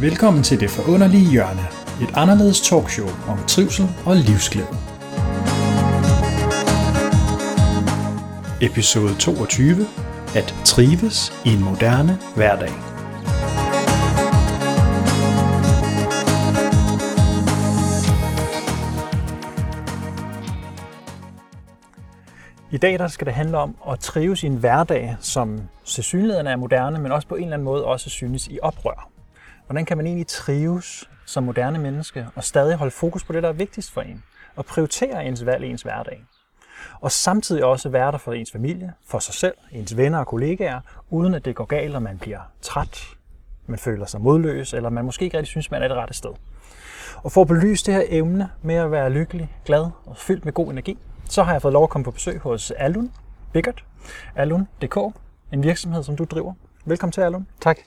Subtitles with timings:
[0.00, 1.66] Velkommen til Det Forunderlige Hjørne,
[2.02, 4.76] et anderledes talkshow om trivsel og livsglæde.
[8.62, 9.86] Episode 22.
[10.34, 12.72] At trives i en moderne hverdag.
[22.70, 26.56] I dag der skal det handle om at trives i en hverdag, som tilsyneladende er
[26.56, 29.15] moderne, men også på en eller anden måde også synes i oprør.
[29.66, 33.48] Hvordan kan man egentlig trives som moderne menneske og stadig holde fokus på det, der
[33.48, 34.22] er vigtigst for en,
[34.56, 36.24] og prioritere ens valg i ens hverdag?
[37.00, 40.80] Og samtidig også være der for ens familie, for sig selv, ens venner og kollegaer,
[41.10, 43.00] uden at det går galt, og man bliver træt,
[43.66, 46.30] man føler sig modløs, eller man måske ikke rigtig synes, man er det rette sted.
[47.16, 50.52] Og for at belyse det her emne med at være lykkelig, glad og fyldt med
[50.52, 53.12] god energi, så har jeg fået lov at komme på besøg hos Alun
[53.52, 53.84] Biggert,
[54.36, 55.16] Alun.dk,
[55.52, 56.54] en virksomhed, som du driver.
[56.84, 57.46] Velkommen til, Alun.
[57.60, 57.78] Tak.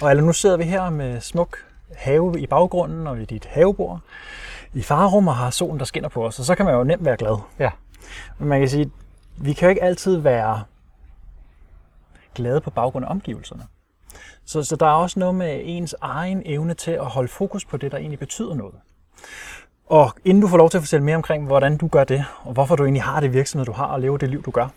[0.00, 1.58] Og Alun, nu sidder vi her med smuk
[1.96, 4.00] have i baggrunden og i dit havebord
[4.72, 7.04] i farrum og har solen, der skinner på os, og så kan man jo nemt
[7.04, 7.38] være glad.
[7.58, 7.70] Ja.
[8.38, 8.90] Men man kan sige,
[9.36, 10.62] vi kan jo ikke altid være
[12.34, 13.62] glade på baggrund af omgivelserne.
[14.44, 17.76] Så, så der er også noget med ens egen evne til at holde fokus på
[17.76, 18.74] det, der egentlig betyder noget.
[19.86, 22.52] Og inden du får lov til at fortælle mere omkring, hvordan du gør det, og
[22.52, 24.68] hvorfor du egentlig har det virksomhed, du har, og lever det liv, du gør,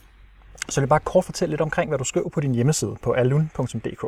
[0.69, 3.11] så vil jeg bare kort fortælle lidt omkring, hvad du skriver på din hjemmeside på
[3.11, 4.05] alun.dk.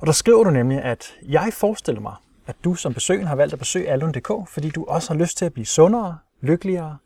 [0.00, 2.14] Og der skriver du nemlig, at jeg forestiller mig,
[2.46, 5.44] at du som besøgende har valgt at besøge alun.dk, fordi du også har lyst til
[5.44, 6.98] at blive sundere, lykkeligere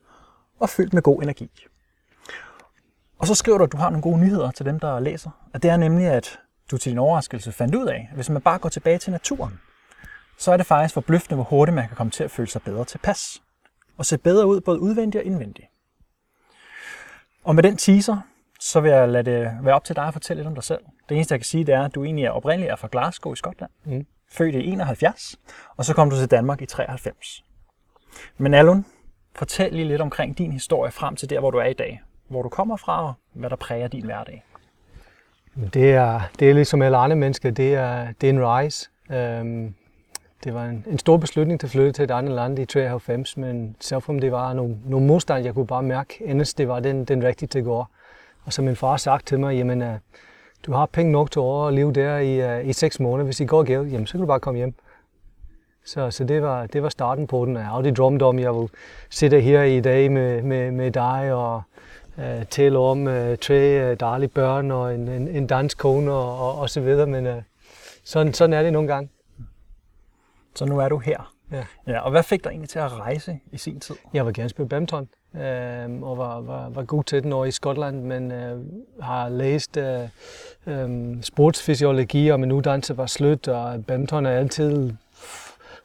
[0.61, 1.51] og fyldt med god energi.
[3.19, 5.31] Og så skriver du, at du har nogle gode nyheder til dem, der læser.
[5.55, 6.39] At det er nemlig, at
[6.71, 9.61] du til din overraskelse fandt ud af, at hvis man bare går tilbage til naturen,
[10.39, 12.85] så er det faktisk forbløffende, hvor hurtigt man kan komme til at føle sig bedre
[12.85, 13.43] tilpas.
[13.97, 15.69] Og se bedre ud både udvendigt og indvendigt.
[17.45, 18.19] Og med den teaser,
[18.61, 20.81] så vil jeg lade det være op til dig at fortælle lidt om dig selv.
[21.09, 23.33] Det eneste, jeg kan sige, det er, at du egentlig er oprindeligt er fra Glasgow
[23.33, 23.71] i Skotland.
[23.85, 24.07] Mm.
[24.33, 25.37] Født i 71,
[25.77, 27.45] og så kom du til Danmark i 93.
[28.39, 28.87] Men Alun,
[29.35, 32.03] fortæl lige lidt omkring din historie frem til der, hvor du er i dag.
[32.29, 34.45] Hvor du kommer fra, og hvad der præger din hverdag.
[35.75, 38.91] Det er, det er ligesom alle andre mennesker, det er, det er en rejse.
[39.09, 39.75] Um,
[40.45, 43.77] det var en, en stor beslutning at flytte til et andet land i 93, men
[43.81, 47.23] selvom det var nogle, nogle modstand, jeg kunne bare mærke, endest det var den, den
[47.23, 47.85] rigtige til at gå.
[48.45, 49.89] Og så min far sagde til mig, jamen, uh,
[50.67, 53.25] du har penge nok til at leve der i, uh, i seks måneder.
[53.25, 54.75] Hvis I går galt, jamen, så kan du bare komme hjem.
[55.85, 57.57] Så, så det, var, det var starten på den.
[57.57, 58.69] Jeg har aldrig drømt om, at jeg ville
[59.11, 61.63] sidde her i dag med, med, med dig og
[62.19, 66.39] uh, tale om uh, tre uh, dejlige børn og en, en, en dansk kone og,
[66.39, 67.07] og, og så videre.
[67.07, 67.43] Men uh,
[68.05, 69.11] sådan, sådan er det nogle gange.
[70.55, 71.33] Så nu er du her.
[71.53, 71.65] Ja.
[71.87, 72.01] ja.
[72.01, 73.97] Og hvad fik dig egentlig til at rejse i sin tid?
[74.13, 77.51] Jeg vil gerne spille badminton, øh, og var, var, var god til den over i
[77.51, 78.59] Skotland, men øh,
[79.01, 80.01] har læst øh,
[80.67, 84.93] øh, sportsfysiologi, og min uddannelse var slut, og badminton er altid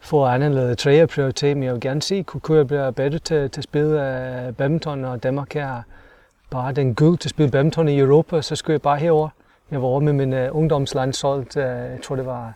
[0.06, 3.60] få andet tredje prioritet, men jeg vil gerne se, kunne jeg blive bedre til, til
[3.60, 5.82] at spille uh, øh, badminton, og Danmark er
[6.50, 9.30] bare den guld til at spille badminton i Europa, så skulle jeg bare herover.
[9.72, 12.54] Jeg var over med min uh, ungdomslandshold, uh, jeg tror det var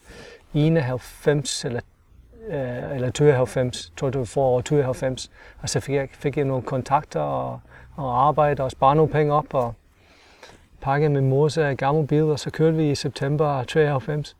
[0.53, 1.79] 91 eller
[2.49, 5.31] øh, eller 92, tror det var for 92.
[5.61, 7.59] Og så fik jeg, fik jeg nogle kontakter og,
[7.95, 9.73] og arbejde og spare nogle penge op og
[10.81, 14.37] pakkede min mors gamle bil, og så kørte vi i september 93.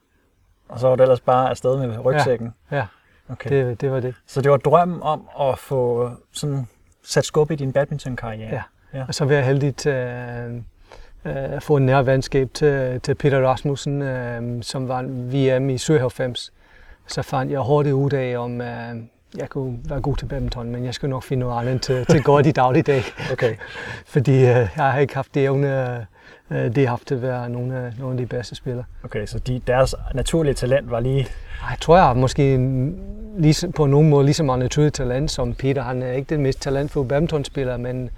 [0.69, 2.53] Og så var det ellers bare afsted med rygsækken?
[2.71, 2.85] Ja, ja.
[3.29, 3.49] Okay.
[3.49, 4.15] Det, det var det.
[4.27, 6.67] Så det var drømmen om at få sådan
[7.03, 8.49] sat skub i din badmintonkarriere?
[8.53, 8.61] Ja.
[8.93, 10.61] ja, og så var jeg heldig til øh,
[11.23, 16.53] at få en nær venskab til, til Peter Rasmussen, øh, som var VM i 97
[17.09, 19.01] så fandt jeg hurtigt ud af, om uh,
[19.37, 22.23] jeg kunne være god til badminton, men jeg skulle nok finde noget andet til, til
[22.23, 23.03] godt i dagligdag.
[23.33, 23.55] Okay.
[24.13, 26.07] Fordi uh, jeg har ikke haft det evne,
[26.49, 28.85] uh, det har haft til at være nogle af, nogle af de bedste spillere.
[29.03, 31.27] Okay, så de, deres naturlige talent var lige...
[31.69, 32.57] Jeg tror, jeg har måske
[33.37, 35.83] lige, på nogen måde lige så meget naturligt talent som Peter.
[35.83, 38.09] Han er ikke den mest talentfulde badmintonspiller, men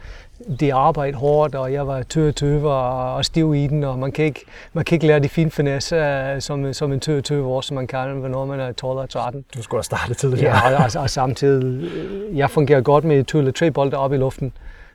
[0.59, 4.11] de arbejder hårdt, og jeg var tøve tøve og, og stiv i den, og man
[4.11, 5.95] kan ikke, man kan ikke lære de fine finesse
[6.35, 9.09] uh, som, som en tøve tøve år, som man kan, når man er 12 og
[9.09, 9.45] 13.
[9.55, 10.67] Du skulle have startet tidligere.
[10.67, 11.91] Ja, og, og, og samtidig,
[12.33, 14.53] jeg fungerer godt med to eller tre bolde op i luften,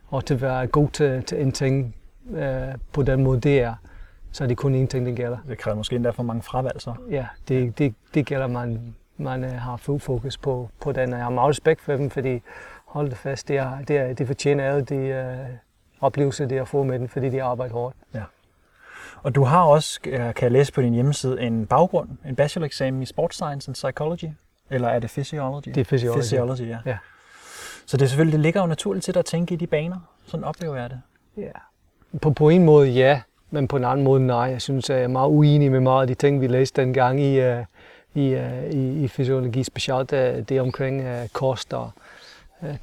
[0.09, 1.95] og til at være god til, til en ting
[2.31, 2.39] uh,
[2.93, 3.75] på den måde, det er.
[4.33, 5.39] Så er det kun én ting, det gælder.
[5.49, 6.95] Det kræver måske endda for mange fravalg, så.
[7.11, 11.19] Ja, det, det, det gælder, man, man uh, har fuld fokus på, på den, og
[11.19, 12.43] jeg har meget respekt for dem, fordi
[12.87, 15.57] hold det fast, det, er, det, er, det fortjener alle de uh,
[16.01, 17.97] oplevelser, det har fået med den, fordi de arbejder hårdt.
[18.15, 18.23] Ja.
[19.23, 23.07] Og du har også, kan jeg læse på din hjemmeside, en baggrund, en bacheloreksamen i
[23.07, 24.29] Sports Science and Psychology,
[24.71, 25.69] eller er det Physiology?
[25.69, 26.19] Det er Physiology.
[26.19, 26.79] Physiology, ja.
[26.87, 26.99] ja.
[27.87, 29.97] Så det er selvfølgelig, det ligger jo naturligt til dig at tænke i de baner.
[30.27, 31.01] Sådan oplever jeg det.
[31.37, 31.51] Ja.
[32.23, 34.39] På, på en måde ja, men på en anden måde nej.
[34.39, 37.21] Jeg synes, at jeg er meget uenig med meget af de ting, vi læste dengang
[37.21, 37.65] i, uh,
[38.15, 42.06] i, øh, i, i fysiologi, specielt det, det omkring øh, kost og øh,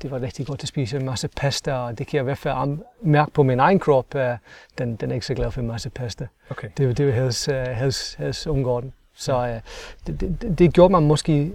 [0.01, 2.37] det var rigtig godt at spise en masse pasta, og det kan jeg i hvert
[2.37, 4.37] fald mærke på min egen krop, øh,
[4.77, 6.27] den, den er ikke så glad for en masse pasta.
[6.49, 6.67] Okay.
[6.77, 8.93] Det, det vil helst, øh, helst, helst undgå den.
[9.15, 9.59] Så øh,
[10.07, 11.51] det, det, det gjorde mig måske...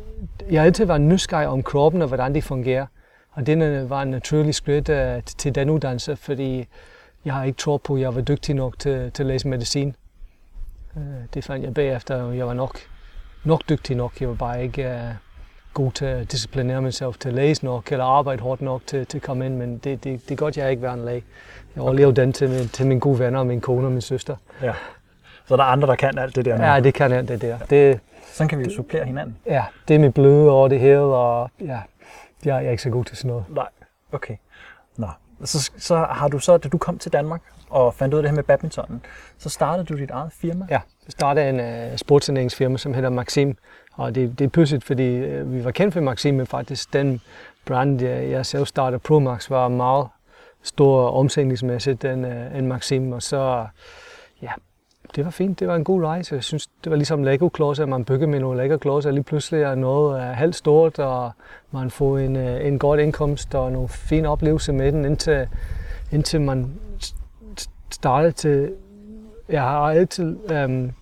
[0.51, 2.87] Jeg har altid været nysgerrig om kroppen og hvordan det fungerer.
[3.33, 6.67] Og det øh, var en naturlig skridt øh, til- til den uddannelse, fordi
[7.25, 9.95] jeg har ikke troet på, at jeg var dygtig nok til, til at læse medicin.
[10.97, 11.03] Øh,
[11.35, 12.79] Det fandt jeg bagefter, og jeg var nok,
[13.45, 14.21] nok dygtig nok.
[14.21, 15.01] Jeg var bare ikke øh,
[15.83, 19.07] god til at disciplinere mig selv til at læse nok, eller arbejde hårdt nok til,
[19.07, 21.25] til at komme ind, men det, det, det er godt, jeg ikke været en læge.
[21.75, 24.37] Jeg overlevede den til, min, til mine gode venner, min kone og min søster.
[24.63, 24.73] Ja.
[25.47, 26.59] Så der er andre, der kan alt det der.
[26.59, 26.65] nu.
[26.65, 27.59] Ja, det kan jeg, det der.
[27.59, 28.01] Det,
[28.33, 29.37] Sådan kan vi jo supplere hinanden.
[29.47, 31.79] ja, det er mit bløde over det hele, og ja,
[32.45, 33.45] jeg er ikke så god til sådan noget.
[33.49, 33.69] Nej.
[34.13, 34.37] Okay.
[34.97, 35.09] Nå.
[35.45, 37.41] Så, så har du så, da du kom til Danmark
[37.71, 39.03] og fandt ud af det her med badminton,
[39.39, 40.67] så startede du dit eget firma.
[40.71, 43.57] Ja, jeg startede en uh, sportsindlægningsfirma, som hedder Maxim.
[43.99, 47.21] Og det, det er pudsigt, fordi øh, vi var kendt for Maxime faktisk den
[47.67, 50.07] brand, jeg, jeg selv startede, Promax, var meget
[50.63, 53.13] stor omsætningsmæssigt end, uh, end Maxim.
[53.13, 53.67] Og så,
[54.43, 54.51] ja,
[55.17, 55.61] det var fint.
[55.61, 56.35] Det var en god rejse.
[56.35, 57.87] Jeg synes, det var ligesom Lego-klodser.
[57.87, 61.31] Man bygger med nogle Lego-klodser, og lige pludselig er noget uh, halvt stort, og
[61.71, 65.49] man får en, uh, en god indkomst og nogle fine oplevelser med den, indtil,
[66.13, 66.73] indtil man
[67.91, 68.73] startede til...
[69.49, 70.93] Jeg har altid um,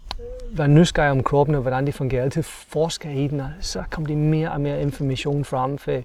[0.51, 2.23] være nysgerrig om kroppen og hvordan de fungerer.
[2.23, 6.01] Altid forsker i den, og så kom de mere og mere information frem for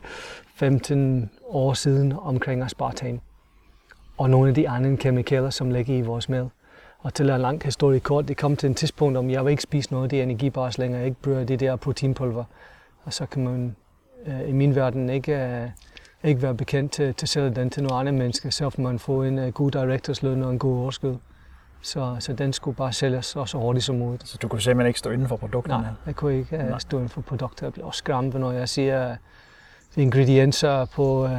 [0.55, 3.19] 15 år siden omkring aspartam
[4.17, 6.47] og nogle af de andre kemikalier, som ligger i vores mad.
[6.99, 9.51] Og til at en lang historie kort, det kom til en tidspunkt, om jeg vil
[9.51, 12.43] ikke spise noget af de energibars længere, jeg ikke bruger det der proteinpulver.
[13.03, 13.75] Og så kan man
[14.25, 15.69] øh, i min verden ikke, øh,
[16.23, 19.23] ikke være bekendt til, til at sælge den til nogle andre mennesker, så man får
[19.23, 21.15] en øh, god direktorsløn og en god overskud.
[21.81, 24.27] Så, så den skulle bare sælges så, så hurtigt som muligt.
[24.27, 25.83] Så du kunne simpelthen ikke stå inden for produkterne.
[25.83, 26.71] Nej, jeg kunne ikke Nej.
[26.71, 27.65] uh, stå inden for produkter.
[27.65, 31.31] Jeg bliver også skræmt, når jeg siger uh, ingredienser på uh,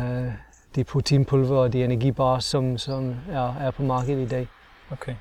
[0.75, 4.49] de proteinpulver og de energibarer, som, som er, er på markedet i dag.
[4.91, 5.15] Okay.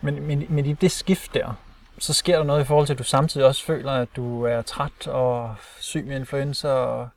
[0.00, 1.54] Men, men, men i det skift der,
[1.98, 4.62] så sker der noget i forhold til, at du samtidig også føler, at du er
[4.62, 6.68] træt og syg med influenza.
[6.68, 7.08] Og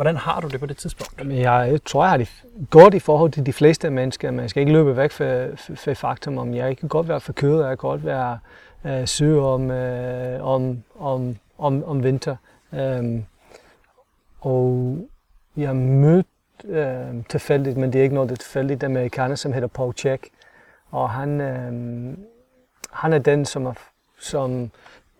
[0.00, 1.26] hvordan har du det på det tidspunkt?
[1.26, 4.60] Men jeg tror, jeg har det godt i forhold til de fleste mennesker, Man skal
[4.60, 5.24] ikke løbe væk fra,
[5.74, 8.38] fra, faktum om, jeg kan godt være forkølet, jeg kan godt være
[8.84, 12.36] øh, syg om, øh, om, om, om, om vinter.
[12.74, 13.24] Øhm,
[14.40, 14.98] og
[15.56, 16.28] jeg mødte
[16.64, 19.94] øh, tilfældigt, men det er ikke noget, det er tilfældigt, en amerikaner, som hedder Paul
[19.94, 20.28] Check.
[20.90, 21.72] Og han, øh,
[22.92, 23.74] han er den, som, er,
[24.20, 24.70] som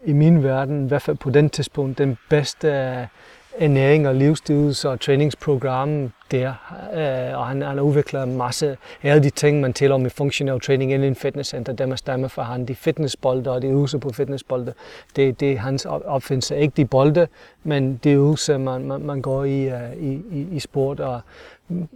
[0.04, 3.08] i min verden, i hvert fald på den tidspunkt, den bedste
[3.58, 6.48] ernæring og livsstils og træningsprogram der.
[6.94, 10.06] Øh, og han, han har udviklet en masse af alle de ting, man taler om
[10.06, 12.64] i funktionel træning inden fitnesscenter, dem er stammer for han.
[12.64, 14.74] De fitnessbolde og de øvelser på fitnessbolde,
[15.16, 16.56] det, det er hans opfindelse.
[16.56, 17.28] Ikke de bolde,
[17.62, 21.00] men de øvelser, man, man, man går i, uh, i, i, i sport.
[21.00, 21.20] Og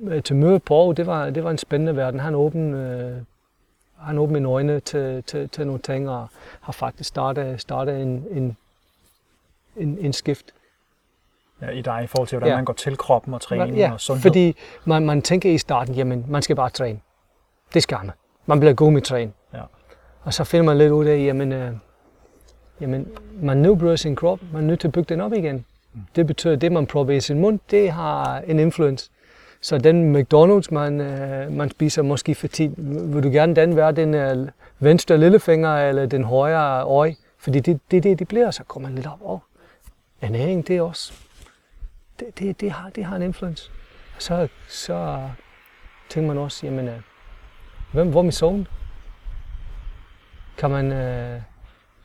[0.08, 2.20] øh, til møde på, det var, det var en spændende verden.
[2.20, 3.24] Han åbnede uh,
[4.06, 6.26] han åbnede mine øjne til, til, til nogle ting, og
[6.60, 8.56] har faktisk startet, startet en, en,
[9.76, 10.52] en, en skift.
[11.62, 12.56] Ja, I dig i forhold til, hvordan Ja.
[12.56, 14.22] man går til kroppen og træning Ja, og sundhed?
[14.22, 16.98] fordi man, man tænker i starten, jamen man skal bare træne.
[17.74, 18.10] Det skal man.
[18.46, 19.32] Man bliver god med at træne.
[19.54, 19.60] Ja.
[20.22, 21.72] Og så finder man lidt ud af, jamen, øh,
[22.80, 23.08] jamen
[23.42, 25.64] man nedbryder sin krop, man er nødt til at bygge den op igen.
[26.16, 29.10] Det betyder, at det man prøver i sin mund, det har en influence.
[29.60, 32.70] Så den McDonald's, man, øh, man spiser måske for tid,
[33.14, 34.48] vil du gerne den være den øh,
[34.78, 37.14] venstre lillefinger eller den højre øje?
[37.38, 39.18] Fordi det er det, det, det bliver, så kommer man lidt op.
[39.22, 39.38] Oh,
[40.22, 41.12] ernæring, det er også,
[42.20, 43.70] det, det, det, har, det har en influence.
[44.18, 45.28] Så, så
[46.08, 47.00] tænker man også, jamen, øh,
[47.92, 48.66] hvem, hvor er min søvn?
[50.58, 51.40] Kan man, øh,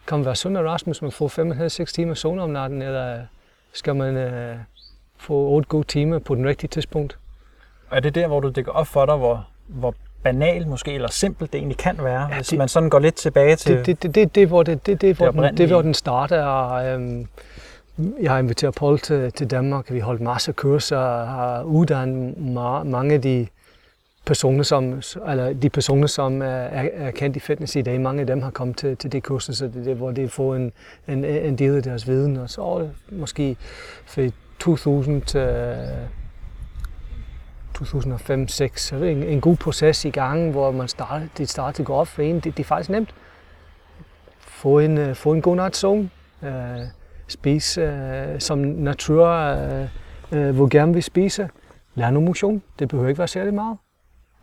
[0.07, 3.21] kan man være sund og rask, hvis man får 5-6 timer søvn om natten, eller
[3.73, 4.57] skal man øh,
[5.17, 7.17] få 8 gode timer på den rigtige tidspunkt?
[7.89, 11.07] Og er det der, hvor du dækker op for dig, hvor, hvor banalt måske, eller
[11.09, 13.77] simpelt det egentlig kan være, ja, hvis det- man sådan går lidt tilbage til...
[13.77, 16.43] Det, det, det, det, det, hvor det, det, det, hvor den, det, hvor den starter.
[16.43, 17.27] Og, øhm,
[18.21, 19.91] jeg har inviteret Paul til, til Danmark.
[19.91, 23.47] Vi har holdt masser af kurser og har uddannet ma- mange af de
[24.25, 28.01] personer, som, eller de personer, som er, er, kendt i fitness i dag.
[28.01, 30.55] Mange af dem har kommet til, til det kurser, så det det, hvor de får
[30.55, 30.71] en,
[31.07, 32.37] en, en del af deres viden.
[32.37, 33.57] Og så er måske
[34.05, 34.29] fra
[34.59, 35.39] 2000 til
[37.77, 41.71] 2005-2006, så er det en, en god proces i gang, hvor man starter, det starter
[41.71, 42.35] til at gå op for en.
[42.35, 43.13] Det, det er faktisk nemt
[44.39, 46.47] få en, øh, få en god nats søvn, Uh,
[47.31, 49.87] spise øh, som natur, øh,
[50.31, 51.49] øh, hvor gerne vi spise,
[51.95, 53.77] lær noget motion, det behøver ikke være særlig meget.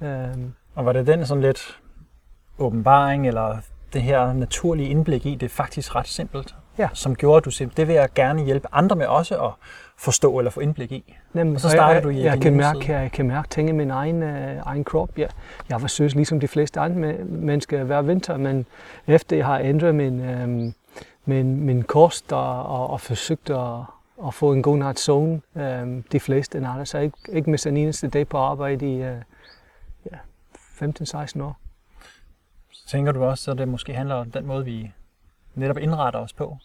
[0.02, 1.78] Øh, Og var det den sådan lidt
[2.58, 3.56] åbenbaring, eller
[3.92, 6.88] det her naturlige indblik i, det er faktisk ret simpelt ja.
[6.92, 9.50] som gjorde, at du siger, det vil jeg gerne hjælpe andre med også at
[9.98, 11.14] forstå eller få indblik i.
[11.34, 13.68] Jamen, og så starter du i jeg, jeg, kan mærke, jeg, jeg kan mærke ting
[13.68, 15.10] i min egen, øh, egen krop.
[15.18, 15.28] Jeg,
[15.68, 18.66] jeg var søs ligesom de fleste andre mennesker hver vinter, men
[19.06, 20.72] efter jeg har ændret min, øh,
[21.26, 23.78] min, min kost og, og, og forsøgt at,
[24.26, 27.76] at få en god nat søvn, øh, de fleste andre, så ikke, ikke mistet en
[27.76, 29.22] eneste dag på arbejde i øh,
[30.12, 30.16] ja,
[30.54, 31.58] 15-16 år.
[32.70, 34.92] Så tænker du også, at det måske handler om den måde, vi
[35.54, 36.56] netop indretter os på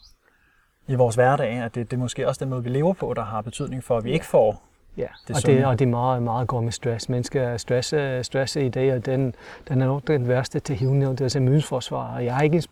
[0.87, 3.23] i vores hverdag, at det, det er måske også den måde, vi lever på, der
[3.23, 4.63] har betydning for, at vi ikke får
[4.97, 7.09] Ja, det og, det, og det er meget, meget godt med stress.
[7.09, 7.87] Mennesker stress,
[8.27, 9.35] stress i dag, og den,
[9.67, 12.15] den er nok den værste til hivende, det er immunforsvar.
[12.15, 12.63] Og jeg har ikke,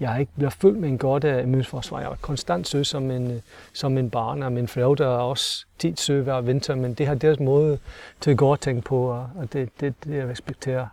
[0.00, 2.00] jeg har ikke blevet fyldt med en godt immunforsvar.
[2.00, 3.42] Jeg var konstant søg som en,
[3.72, 7.14] som en barn, og min forældre er også tit søg hver vinter, men det har
[7.14, 7.78] deres måde
[8.20, 10.86] til at gå og tænke på, og det, det, det jeg respekterer.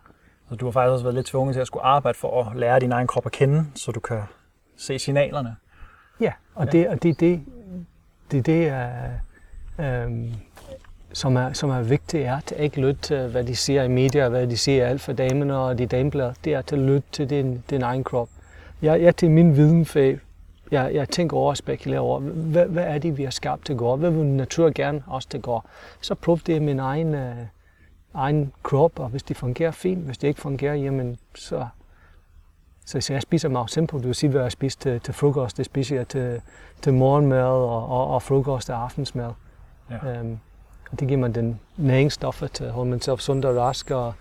[0.48, 2.80] Så du har faktisk også været lidt tvunget til at skulle arbejde for at lære
[2.80, 4.20] din egen krop at kende, så du kan
[4.76, 5.56] se signalerne.
[6.20, 6.70] Ja, og ja.
[6.70, 7.42] det og det, det,
[8.30, 8.90] det, det er,
[9.78, 10.32] øhm,
[11.12, 14.28] som er, som er vigtigt, er at ikke lytte til, hvad de siger i medier,
[14.28, 16.32] hvad de siger alt for damerne og de dameblad.
[16.44, 18.28] Det er at lytte til din, din egen krop.
[18.82, 19.98] Jeg, jeg til min viden, for
[20.70, 23.76] jeg, jeg tænker over og spekulerer over, hvad, hvad er det, vi har skabt til
[23.76, 23.96] går?
[23.96, 25.68] Hvad vil natur gerne også til går?
[26.00, 27.36] Så prøv det min egen, øh,
[28.14, 31.66] egen krop, og hvis det fungerer fint, hvis det ikke fungerer, jamen så
[32.86, 34.02] så, så jeg spiser meget simpelt.
[34.02, 35.56] Du vil sige, hvad jeg spiser til, til frokost.
[35.56, 36.40] Det spiser jeg til,
[36.82, 39.30] til morgenmad og, og, og frokost og aftensmad.
[40.02, 40.20] Ja.
[40.20, 40.40] Um,
[40.90, 44.14] og det giver mig den næringsstoffer til at holde mig selv sund og rask og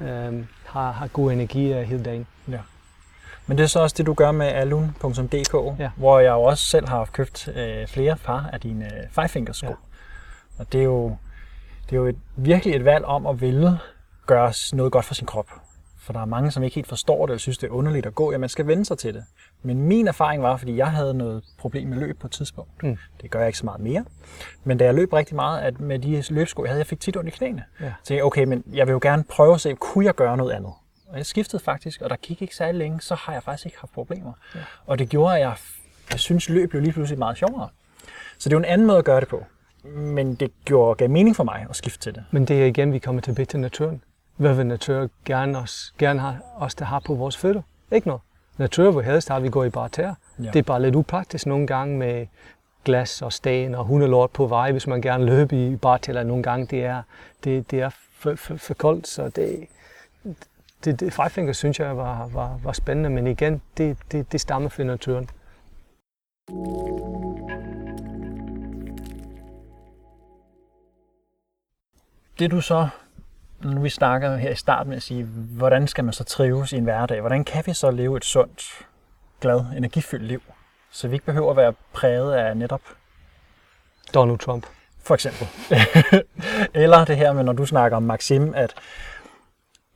[0.00, 2.26] um, har, har god energi hele dagen.
[2.48, 2.58] Ja.
[3.46, 5.90] Men det er så også det, du gør med alun.dk, ja.
[5.96, 9.56] hvor jeg jo også selv har købt øh, flere par af dine øh, Five Fingers
[9.56, 9.66] sko.
[9.66, 9.74] Ja.
[10.58, 11.16] Og det er jo,
[11.90, 13.78] det er jo et, virkelig et valg om at ville
[14.26, 15.46] gøre noget godt for sin krop.
[15.98, 18.14] For der er mange, som ikke helt forstår det, og synes, det er underligt at
[18.14, 18.32] gå.
[18.32, 19.24] Ja, man skal vende sig til det.
[19.64, 22.82] Men min erfaring var, fordi jeg havde noget problem med løb på et tidspunkt.
[22.82, 22.98] Mm.
[23.22, 24.04] Det gør jeg ikke så meget mere.
[24.64, 27.16] Men da jeg løb rigtig meget at med de løbsko, jeg havde, jeg fik tit
[27.16, 27.64] ondt i knæene.
[27.80, 27.84] Ja.
[27.84, 30.36] Så tænkte jeg, okay, men jeg vil jo gerne prøve at se, kunne jeg gøre
[30.36, 30.72] noget andet?
[31.08, 33.78] Og jeg skiftede faktisk, og der gik ikke særlig længe, så har jeg faktisk ikke
[33.80, 34.32] haft problemer.
[34.54, 34.60] Ja.
[34.86, 35.54] Og det gjorde, at jeg,
[36.10, 37.68] jeg synes, løb blev lige pludselig meget sjovere.
[38.38, 39.44] Så det er jo en anden måde at gøre det på.
[39.94, 42.24] Men det gjorde, gav mening for mig at skifte til det.
[42.30, 44.02] Men det er igen, vi kommer tilbage til naturen
[44.36, 47.62] hvad vil natur gerne, os, gerne have os der har på vores fødder?
[47.92, 48.22] Ikke noget.
[48.58, 50.14] Natur vil helst at vi går i tæer.
[50.38, 50.50] Ja.
[50.50, 52.26] Det er bare lidt upraktisk nogle gange med
[52.84, 56.66] glas og sten og hundelort på vej, hvis man gerne løber i bartæller nogle gange.
[56.66, 57.02] Det er,
[57.44, 59.66] det, det er for, for, for koldt, så det,
[60.84, 64.40] det, det Five Fingers synes jeg var, var, var spændende, men igen, det, det, det
[64.40, 65.30] stammer fra naturen.
[72.38, 72.88] Det du så
[73.64, 75.24] nu vi snakker her i starten med at sige,
[75.56, 77.20] hvordan skal man så trives i en hverdag?
[77.20, 78.86] Hvordan kan vi så leve et sundt,
[79.40, 80.42] glad, energifyldt liv?
[80.90, 82.80] Så vi ikke behøver at være præget af netop
[84.14, 84.66] Donald Trump.
[85.02, 85.48] For eksempel.
[86.82, 88.74] Eller det her med, når du snakker om Maxim, at,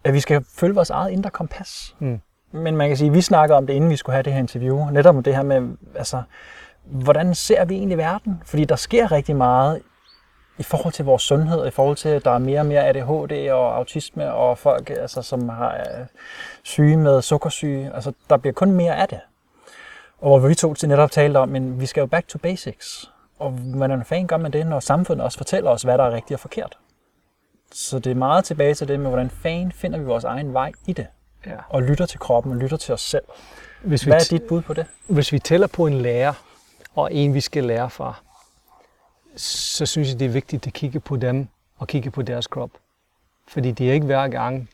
[0.04, 1.94] at vi skal følge vores eget indre kompas.
[1.98, 2.20] Mm.
[2.52, 4.40] Men man kan sige, at vi snakker om det, inden vi skulle have det her
[4.40, 4.90] interview.
[4.90, 6.22] Netop om det her med, altså,
[6.84, 8.42] hvordan ser vi egentlig verden?
[8.44, 9.82] Fordi der sker rigtig meget
[10.58, 13.50] i forhold til vores sundhed, i forhold til, at der er mere og mere ADHD
[13.50, 16.06] og autisme og folk, altså, som har øh,
[16.62, 17.90] syge med sukkersyge.
[17.94, 19.20] Altså, der bliver kun mere af det.
[20.18, 23.10] Og hvor vi to til netop talte om, men vi skal jo back to basics.
[23.38, 26.36] Og hvordan fanden gør man det, når samfundet også fortæller os, hvad der er rigtigt
[26.36, 26.78] og forkert?
[27.72, 30.72] Så det er meget tilbage til det med, hvordan fanden finder vi vores egen vej
[30.86, 31.06] i det?
[31.46, 31.56] Ja.
[31.68, 33.24] Og lytter til kroppen og lytter til os selv.
[33.82, 34.86] Hvis vi Hvad er dit bud på det?
[35.06, 36.32] Hvis vi tæller på en lærer,
[36.94, 38.14] og en vi skal lære fra,
[39.40, 42.70] så synes jeg, det er vigtigt at kigge på dem og kigge på deres krop.
[43.48, 44.68] Fordi det er ikke hver gang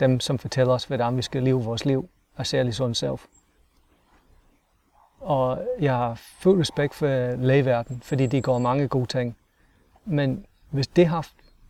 [0.00, 3.16] dem, som fortæller os, hvordan vi skal leve vores liv, og særligt sådan selv.
[5.20, 9.36] Og jeg har fuld respekt for lægeverden, fordi det går mange gode ting.
[10.04, 11.28] Men hvis det har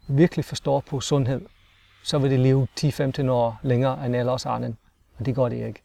[0.09, 1.41] virkelig forstår på sundhed,
[2.05, 4.75] så vil det leve 10-15 år længere end alle os andre.
[5.19, 5.83] Og det går det ikke.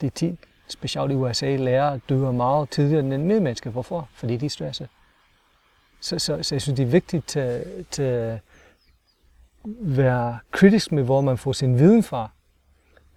[0.00, 3.70] Det er tit, specielt i USA, lærer dør meget tidligere end medmennesker.
[3.70, 4.08] Hvorfor?
[4.12, 4.86] Fordi de stresser.
[6.00, 8.40] Så, så, så jeg synes, det er vigtigt at, at
[9.80, 12.30] være kritisk med, hvor man får sin viden fra.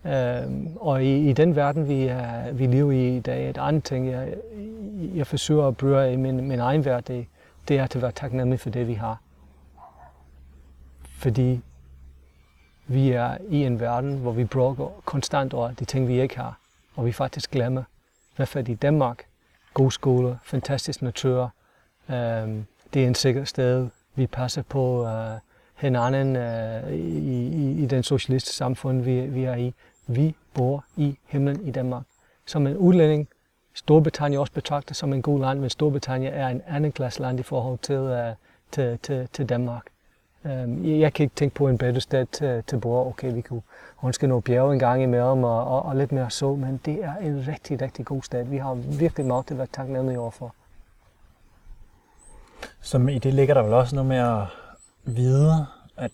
[0.05, 3.83] Øhm, og i, i den verden, vi, er, vi lever i i dag, et andet
[3.83, 4.33] ting, jeg,
[5.15, 7.29] jeg forsøger at bruge i min, min egen hverdag,
[7.67, 9.21] det er at være taknemmelig for det, vi har.
[11.03, 11.62] Fordi
[12.88, 16.59] vi er i en verden, hvor vi bruger konstant over de ting, vi ikke har.
[16.95, 17.83] Og vi faktisk glemmer,
[18.36, 19.25] hvad i Danmark,
[19.74, 21.53] gode skoler, fantastisk natur,
[22.10, 23.88] øhm, det er en sikker sted.
[24.16, 25.39] Vi passer på uh,
[25.75, 29.74] hinanden uh, i, i, i den socialistiske samfund, vi, vi er i.
[30.08, 32.04] Vi bor i himlen i Danmark.
[32.46, 33.28] Som en udlænding
[33.74, 37.44] Storbritannien også betragtet som en god land, men Storbritannien er en anden klasse land i
[37.44, 38.36] forhold til, uh,
[38.72, 39.84] til, til, til Danmark.
[40.44, 43.08] Um, jeg kan ikke tænke på en bedre sted til, til bor.
[43.08, 43.62] Okay, vi kunne
[44.04, 47.16] ønske nogle bjerge en gang imellem og, og, og lidt mere så, men det er
[47.16, 48.44] en rigtig, rigtig god sted.
[48.44, 50.56] Vi har virkelig meget at være taknemmelige overfor.
[52.82, 54.46] Som i det ligger der vel også noget med at
[55.04, 55.66] vide,
[55.98, 56.12] at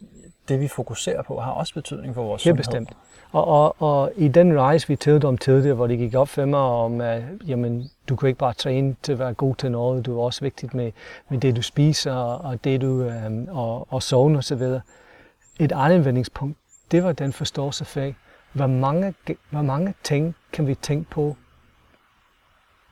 [0.48, 2.86] det vi fokuserer på har også betydning for vores Helt sundhed.
[2.86, 2.98] bestemt.
[3.32, 6.46] Og, og, og i den rejse, vi talte om tidligere, hvor det gik op for
[6.46, 10.06] mig om, at jamen, du kan ikke bare træne til at være god til noget,
[10.06, 10.92] du er også vigtigt med,
[11.30, 14.82] med det, du spiser, og det, du, øhm, og, og så videre.
[15.60, 16.58] Et andet vendingspunkt,
[16.92, 18.12] det var den forståelse for,
[18.54, 19.14] hvor mange,
[19.50, 21.36] hvor mange ting kan vi tænke på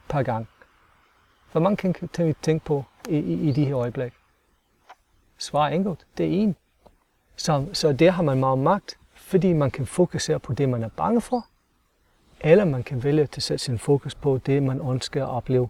[0.10, 0.48] per gang.
[1.52, 4.14] Hvor mange ting kan vi tænke på i, i, i de her øjeblik?
[5.38, 6.56] Svar enkelt, det er en.
[7.36, 10.90] Så, så der har man meget magt, fordi man kan fokusere på det, man er
[10.98, 11.46] bange for,
[12.42, 15.70] eller man kan vælge at sætte sin fokus på det, man ønsker at opleve.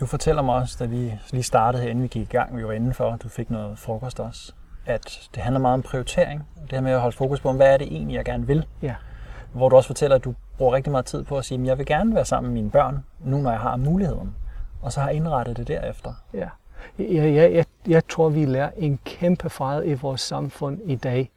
[0.00, 2.64] Du fortæller mig også, da vi lige startede her, inden vi gik i gang, vi
[2.64, 4.52] var indenfor, du fik noget frokost også,
[4.86, 6.48] at det handler meget om prioritering.
[6.62, 8.66] Det her med at holde fokus på, hvad er det egentlig, jeg gerne vil.
[8.82, 8.94] Ja.
[9.52, 11.78] Hvor du også fortæller, at du bruger rigtig meget tid på at sige, at jeg
[11.78, 14.36] vil gerne være sammen med mine børn, nu når jeg har muligheden.
[14.82, 16.12] Og så har indrettet det derefter.
[16.34, 16.48] Ja.
[16.98, 21.30] Jeg, jeg, jeg, jeg tror, vi lærer en kæmpe fejl i vores samfund i dag,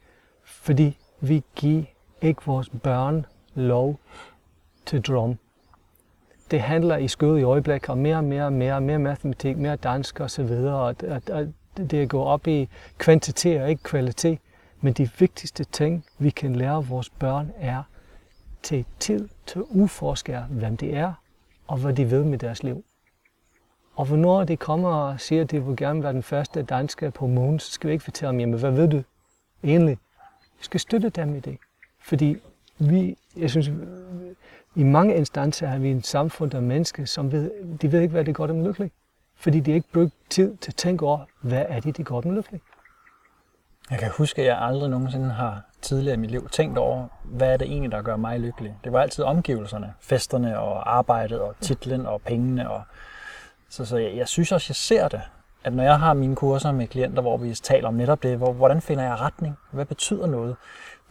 [0.44, 1.82] fordi vi giver
[2.22, 4.00] ikke vores børn lov
[4.86, 5.38] til drøm.
[6.50, 9.76] Det handler i skødet i øjeblikket om mere og mere og mere, mere matematik, mere
[9.76, 12.68] dansk og så videre, og at, at det går op i
[12.98, 14.38] kvantitet og ikke kvalitet.
[14.80, 17.82] Men de vigtigste ting, vi kan lære vores børn, er
[18.66, 21.12] til tid til at udforske, hvem de er,
[21.66, 22.84] og hvad de vil med deres liv.
[23.94, 27.26] Og hvornår de kommer og siger, at de vil gerne være den første dansker på
[27.26, 29.02] månen, så skal vi ikke fortælle dem, jamen hvad ved du
[29.64, 29.98] egentlig?
[30.58, 31.58] Vi skal støtte dem i det.
[32.00, 32.36] Fordi
[32.78, 33.70] vi, jeg synes,
[34.74, 37.50] i mange instanser har vi en samfund af mennesker, som ved,
[37.82, 38.90] de ved ikke, hvad det gør dem lykkelig.
[39.34, 42.34] Fordi de ikke brugt tid til at tænke over, hvad er det, de gør dem
[42.34, 42.60] lykkelig.
[43.90, 47.52] Jeg kan huske, at jeg aldrig nogensinde har tidligere i mit liv tænkt over, hvad
[47.52, 48.76] er det egentlig, der gør mig lykkelig.
[48.84, 52.70] Det var altid omgivelserne, festerne og arbejdet og titlen og pengene.
[52.70, 52.82] Og...
[53.68, 55.20] Så, så jeg, jeg synes også, jeg ser det,
[55.64, 58.52] at når jeg har mine kurser med klienter, hvor vi taler om netop det, hvor,
[58.52, 60.56] hvordan finder jeg retning, hvad betyder noget,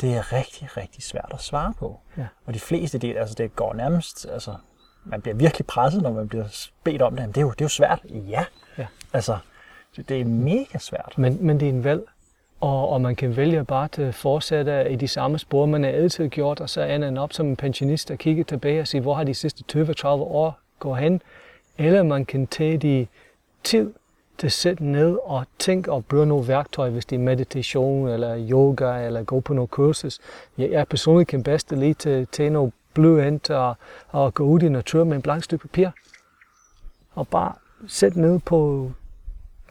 [0.02, 2.00] det er rigtig, rigtig svært at svare på.
[2.18, 2.28] Ja.
[2.46, 4.56] Og de fleste, det, altså det går nærmest, altså
[5.04, 7.22] man bliver virkelig presset, når man bliver bedt om det.
[7.22, 8.00] Men det er jo, det er jo svært.
[8.10, 8.46] Ja.
[8.78, 8.88] Ja.
[9.14, 9.38] Altså,
[9.96, 11.14] det, det er mega svært.
[11.18, 12.02] Men, men det er en valg,
[12.66, 16.30] og, og man kan vælge bare at fortsætte i de samme spor, man har altid
[16.30, 19.14] gjort, og så ender man op som en pensionist og kigge tilbage og sige, hvor
[19.14, 21.22] har de sidste 20-30 år gået hen?
[21.78, 23.08] Eller man kan tage de
[23.64, 23.94] tid
[24.38, 28.48] til at sætte ned og tænke og bruge nogle værktøj, hvis det er meditation eller
[28.50, 30.20] yoga eller gå på nogle kursus.
[30.58, 33.76] Jeg, jeg personligt kan bedst lige til at tage nogle blyant og,
[34.10, 35.90] og gå ud i naturen med en blank stykke papir.
[37.16, 37.54] Og bare
[37.88, 38.92] sætte ned på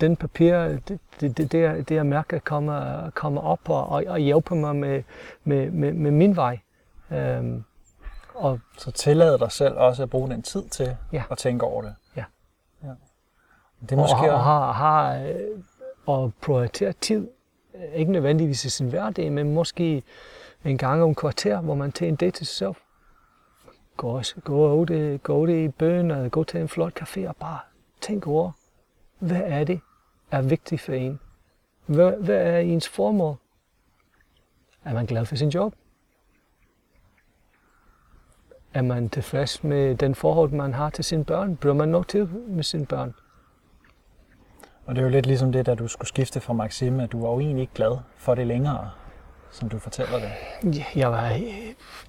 [0.00, 0.54] den papir,
[0.88, 1.52] det, det, det,
[1.88, 5.02] det, jeg mærker kommer, kommer op og, og, og hjælper mig med,
[5.44, 6.58] med, med, med min vej.
[7.10, 7.64] Um,
[8.34, 11.22] og så tillad dig selv også at bruge den tid til ja.
[11.30, 11.94] at tænke over det.
[12.16, 12.24] Ja.
[12.84, 12.88] ja.
[13.80, 15.34] Det er måske og har, har, har
[16.06, 17.28] og prioritere tid,
[17.94, 20.02] ikke nødvendigvis i sin hverdag, men måske
[20.64, 22.74] en gang om kvarter, hvor man tager en dag til sig selv.
[23.96, 27.58] Gå, gå, ud, gå ud i bøn og gå til en flot café og bare
[28.00, 28.52] tænk over,
[29.18, 29.80] hvad er det,
[30.30, 31.20] er vigtigt for en?
[31.86, 33.36] Hvad, hvad er ens formål?
[34.84, 35.74] Er man glad for sin job?
[38.74, 41.56] Er man tilfreds med den forhold, man har til sine børn?
[41.56, 43.14] Bruger man nok til med sine børn?
[44.86, 47.20] Og det er jo lidt ligesom det, da du skulle skifte fra Maxime, at du
[47.20, 48.90] var jo egentlig ikke glad for det længere,
[49.50, 50.84] som du fortæller det.
[50.96, 51.38] Jeg var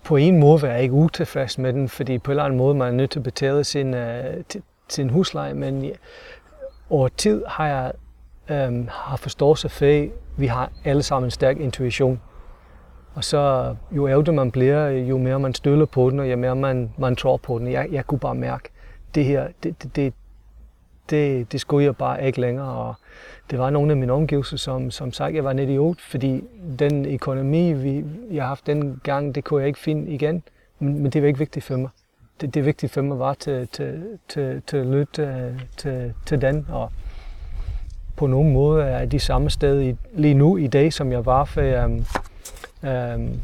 [0.04, 2.76] på en måde var jeg ikke utilfreds med den, fordi på en eller anden måde
[2.76, 4.02] man er nødt til at betale sin, uh,
[4.88, 5.92] sin husleje, men
[6.90, 7.92] over tid har jeg
[8.50, 12.22] øhm, har forståelse for, at vi har alle sammen en stærk intuition.
[13.14, 16.56] Og så jo ældre man bliver, jo mere man støller på den, og jo mere
[16.56, 17.72] man, man tror på den.
[17.72, 18.70] Jeg, jeg kunne bare mærke,
[19.16, 20.14] det her, det, det, det,
[21.10, 22.68] det, det skulle jeg bare ikke længere.
[22.68, 22.96] Og
[23.52, 26.44] det var nogle af mine omgivelser, som, som sagt, jeg var en idiot, fordi
[26.80, 30.44] den økonomi, vi, jeg har haft den gang, det kunne jeg ikke finde igen.
[30.80, 31.90] Men, men det var ikke vigtigt for mig.
[32.42, 36.68] Det, det vigtige for mig var til, til, til, til at lytte til, til den.
[36.70, 36.92] Og
[38.16, 41.26] på nogen måde er jeg de samme sted i, lige nu i dag, som jeg
[41.26, 42.06] var for um,
[42.90, 43.42] um,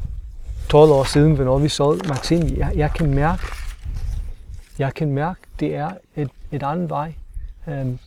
[0.69, 2.57] 12 år siden, når vi så Maxim.
[2.57, 3.43] Jeg, jeg kan mærke,
[4.79, 7.13] jeg kan mærke, det er et, et andet vej
[7.67, 7.99] um,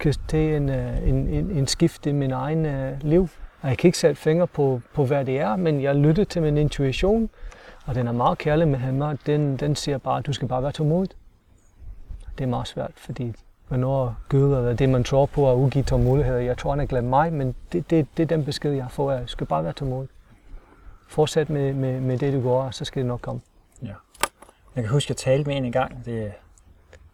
[0.00, 3.28] kan tage en, øh, en, en, en skift i min egen uh, liv.
[3.60, 6.42] Og jeg kan ikke sætte fingre på, på, hvad det er, men jeg lytter til
[6.42, 7.30] min intuition,
[7.86, 10.62] og den er meget kærlig med ham, den, den siger bare, at du skal bare
[10.62, 11.10] være tålmodig.
[12.38, 13.34] Det er meget svært, fordi
[13.68, 16.36] hvornår Gud eller det, man tror på, er ugivet tålmodighed.
[16.36, 19.12] Jeg tror, han har glemt mig, men det, det, det er den besked, jeg får.
[19.12, 20.08] Jeg skal bare være tålmodig.
[21.08, 23.40] Fortsæt med, med, med det, du går, og så skal det nok komme.
[23.82, 23.92] Ja.
[24.76, 26.04] Jeg kan huske, at jeg talte med en i gang.
[26.04, 26.32] Det, jeg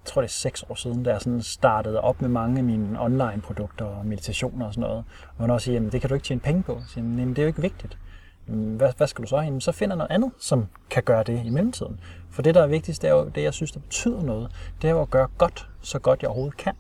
[0.04, 3.00] tror, det er seks år siden, da jeg sådan startede op med mange af mine
[3.00, 5.04] online-produkter og meditationer og sådan noget.
[5.28, 6.72] Og hun også siger, at det kan du ikke tjene penge på.
[6.72, 7.98] Jeg siger, men det er jo ikke vigtigt.
[8.46, 9.37] Hvad, hvad skal du så?
[9.37, 12.00] Jamen, så finder noget andet, som kan gøre det i mellemtiden.
[12.31, 14.50] For det, der er vigtigst, det er jo det, jeg synes, der betyder noget.
[14.83, 16.72] Det er jo at gøre godt, så godt jeg overhovedet kan.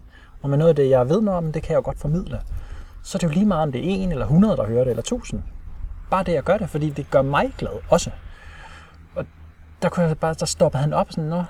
[0.42, 2.40] Og med noget af det, jeg ved noget om, det kan jeg jo godt formidle.
[3.02, 4.90] Så det er jo lige meget, om det er en eller 100, der hører det,
[4.90, 5.42] eller 1000.
[6.10, 8.10] Bare det, jeg gør det, fordi det gør mig glad også.
[9.14, 9.26] Og
[9.82, 11.44] der, kunne jeg bare, der stoppede han op sådan, Nå,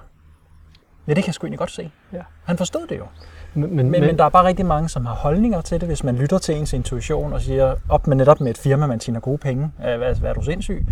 [1.07, 1.90] ja, det kan jeg sgu egentlig godt se.
[2.12, 2.22] Ja.
[2.44, 3.07] Han forstod det jo.
[3.55, 6.05] Men, Men, men, men der er bare rigtig mange, som har holdninger til det, hvis
[6.05, 9.21] man lytter til ens intuition og siger, op med netop med et firma, man tjener
[9.21, 10.87] gode penge, øh, hvad, hvad er du sindssyg?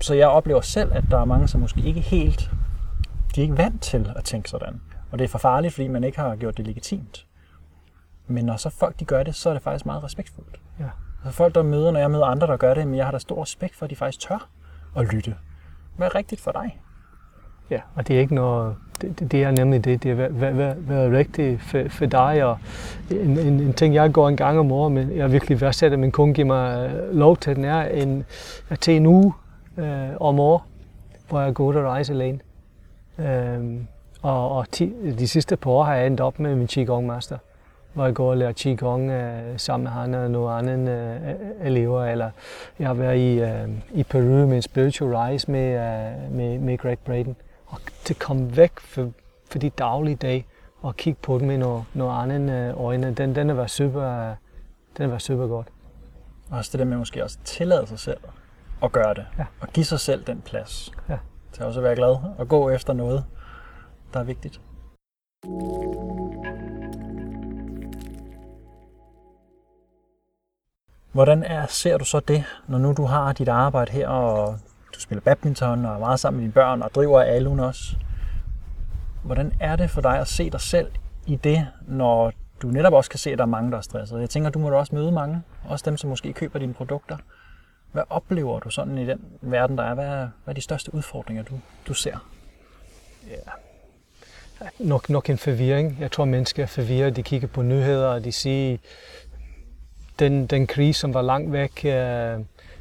[0.00, 2.50] Så jeg oplever selv, at der er mange, som måske ikke helt,
[3.34, 4.80] de er ikke vant til at tænke sådan.
[5.10, 7.26] Og det er for farligt, fordi man ikke har gjort det legitimt.
[8.26, 10.60] Men når så folk de gør det, så er det faktisk meget respektfuldt.
[10.80, 10.84] Ja.
[11.24, 13.18] Så folk, der møder, når jeg møder andre, der gør det, men jeg har da
[13.18, 14.48] stor respekt for, at de faktisk tør
[14.96, 15.34] at lytte.
[15.96, 16.80] Hvad er rigtigt for dig?
[17.70, 20.74] Ja, og det er ikke noget, det, det, er nemlig det, det er været, været
[20.74, 22.58] hvad, rigtigt for, for dig, og
[23.10, 26.00] en, en, en ting, jeg går en gang om året, men jeg virkelig værdsætter, at
[26.00, 28.24] min kone giver mig øh, lov til, den er en,
[28.68, 29.32] at til en uge
[29.78, 30.62] øh, om året,
[31.28, 32.38] hvor jeg går ud og rejser alene.
[33.18, 33.86] Øhm,
[34.22, 37.38] og og ti, de sidste par år har jeg endt op med min Qigong Master,
[37.92, 41.66] hvor jeg går og lærer Qigong øh, sammen med han og nogle andre øh, øh,
[41.66, 42.04] elever.
[42.04, 42.30] Eller
[42.78, 46.78] jeg har været i, øh, i Peru med en spiritual rise med, øh, med, med
[46.78, 47.36] Greg Braden.
[47.68, 49.10] Og til at komme væk for,
[49.50, 50.46] for de daglige dage
[50.80, 54.34] og kigge på dem med nogle, nogle andre øh, øjne, den, den har været super,
[54.96, 55.66] den har været super godt.
[56.50, 58.20] Og også det der med måske også tillade sig selv
[58.82, 59.26] at gøre det.
[59.38, 59.44] Ja.
[59.60, 60.92] Og give sig selv den plads.
[61.08, 61.18] Ja.
[61.52, 63.24] Til også at være glad og gå efter noget,
[64.14, 64.60] der er vigtigt.
[71.12, 74.58] Hvordan er, ser du så det, når nu du har dit arbejde her, og
[74.98, 77.96] du spiller badminton og er meget sammen med dine børn og driver Alun også?
[79.24, 80.90] Hvordan er det for dig at se dig selv
[81.26, 82.32] i det, når
[82.62, 84.20] du netop også kan se, at der er mange, der er stresset?
[84.20, 87.16] Jeg tænker, du må da også møde mange, også dem, som måske køber dine produkter.
[87.92, 89.94] Hvad oplever du sådan i den verden, der er?
[89.94, 91.54] Hvad er, hvad er de største udfordringer, du,
[91.88, 92.16] du ser?
[93.28, 93.50] Ja.
[94.78, 95.96] Nok, nok en forvirring.
[96.00, 97.16] Jeg tror, mennesker er forvirret.
[97.16, 98.76] De kigger på nyheder, og de siger,
[100.18, 102.40] den, den krig, som var langt væk øh,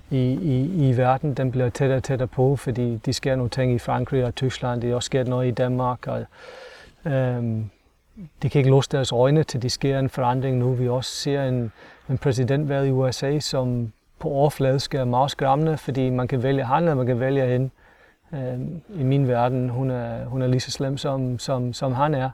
[0.10, 3.74] i, i, i verden, den bliver tættere og tættere på, fordi de sker nogle ting
[3.74, 4.82] i Frankrig og Tyskland.
[4.82, 6.08] Det er også sket noget i Danmark.
[6.08, 6.26] Og,
[7.06, 7.70] øhm,
[8.42, 10.74] de kan ikke låse deres øjne til, de sker en forandring nu.
[10.74, 11.72] Vi også ser en,
[12.10, 16.84] en præsidentvalg i USA, som på overfladisk er meget skræmmende, fordi man kan vælge han,
[16.84, 17.70] eller man kan vælge hende.
[18.34, 22.16] Øhm, I min verden, hun er, hun er lige så slem, som, som, som han
[22.16, 22.30] er.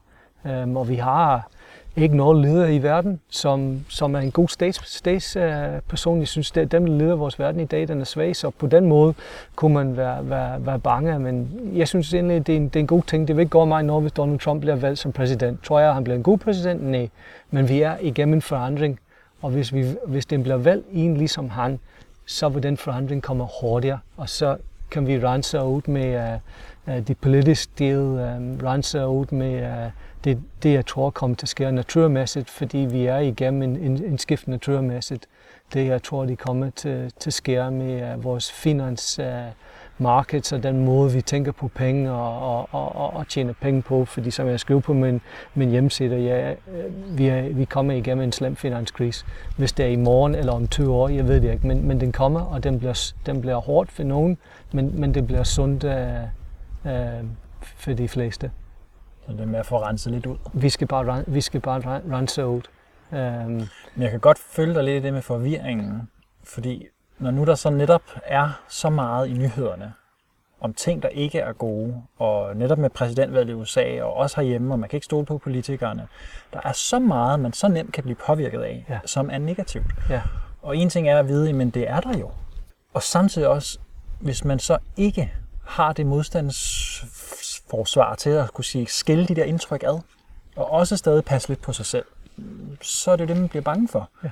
[0.45, 1.47] Øhm, og vi har
[1.95, 5.19] ikke nogen leder i verden, som, som er en god statsperson.
[5.19, 8.05] Stats, uh, Jeg synes, det er dem, der leder vores verden i dag, den er
[8.05, 9.13] svag, så på den måde
[9.55, 11.19] kunne man være, være, være bange.
[11.19, 13.27] Men jeg synes egentlig, det er, en, det er en god ting.
[13.27, 15.63] Det vil ikke gå mig noget, hvis Donald Trump bliver valgt som præsident.
[15.63, 16.83] Tror jeg, at han bliver en god præsident?
[16.83, 17.09] Nej.
[17.51, 18.99] Men vi er igennem en forandring,
[19.41, 21.79] og hvis, vi, hvis den bliver valgt en ligesom han,
[22.25, 24.57] så vil den forandring komme hurtigere, og så
[24.91, 26.39] kan vi rense ud med
[26.87, 29.91] uh, uh, de politiske del, øh, um, rense ud med uh,
[30.23, 34.03] det, det, jeg tror kommer til at ske naturmæssigt, fordi vi er igennem en, en,
[34.03, 35.27] en skift naturmæssigt.
[35.73, 39.51] Det, jeg tror, de kommer til, til at ske med uh, vores finans øh, uh,
[39.97, 44.05] markets og den måde, vi tænker på penge og, og, og, og tjener penge på.
[44.05, 45.21] Fordi som jeg skriver på min,
[45.53, 49.25] min hjemmeside, ja, øh, vi, er, vi kommer igennem en slem finanskrise.
[49.57, 51.99] Hvis det er i morgen eller om 20 år, jeg ved det ikke, men, men
[51.99, 54.37] den kommer, og den bliver, den bliver hårdt for nogen,
[54.73, 55.91] men, men det bliver sundt uh,
[56.85, 57.27] uh,
[57.61, 58.51] for de fleste.
[59.25, 60.37] Så det er med at få renset lidt ud.
[60.53, 62.61] Vi skal bare, vi skal bare rense ud.
[63.11, 66.09] Um, Men jeg kan godt følge dig lidt i det med forvirringen,
[66.43, 66.85] fordi
[67.19, 69.93] når nu der så netop er så meget i nyhederne
[70.61, 74.73] om ting, der ikke er gode, og netop med præsidentvalget i USA, og også herhjemme,
[74.73, 76.07] og man kan ikke stole på politikerne,
[76.53, 78.99] der er så meget, man så nemt kan blive påvirket af, Ja.
[79.05, 79.85] som er negativt.
[80.09, 80.21] ja,
[80.61, 82.31] Og en ting er at vide, men det er der jo.
[82.93, 83.79] Og samtidig også,
[84.19, 85.33] hvis man så ikke
[85.65, 86.05] har det
[87.77, 89.99] modstandsforsvar til at kunne sige, skille de der indtryk ad,
[90.55, 92.05] og også stadig passe lidt på sig selv,
[92.81, 94.09] så er det det, man bliver bange for.
[94.23, 94.29] Ja.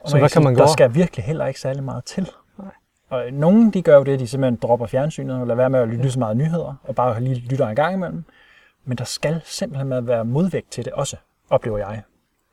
[0.00, 0.68] Og Så hvad kan sige, man Der gøre?
[0.68, 2.30] skal virkelig heller ikke særlig meget til.
[2.58, 2.70] Nej.
[3.08, 5.88] Og nogen, de gør jo det, de simpelthen dropper fjernsynet og lader være med at
[5.88, 8.24] lytte så meget nyheder, og bare lige lytter en gang imellem.
[8.84, 11.16] Men der skal simpelthen med at være modvægt til det også,
[11.50, 12.02] oplever jeg.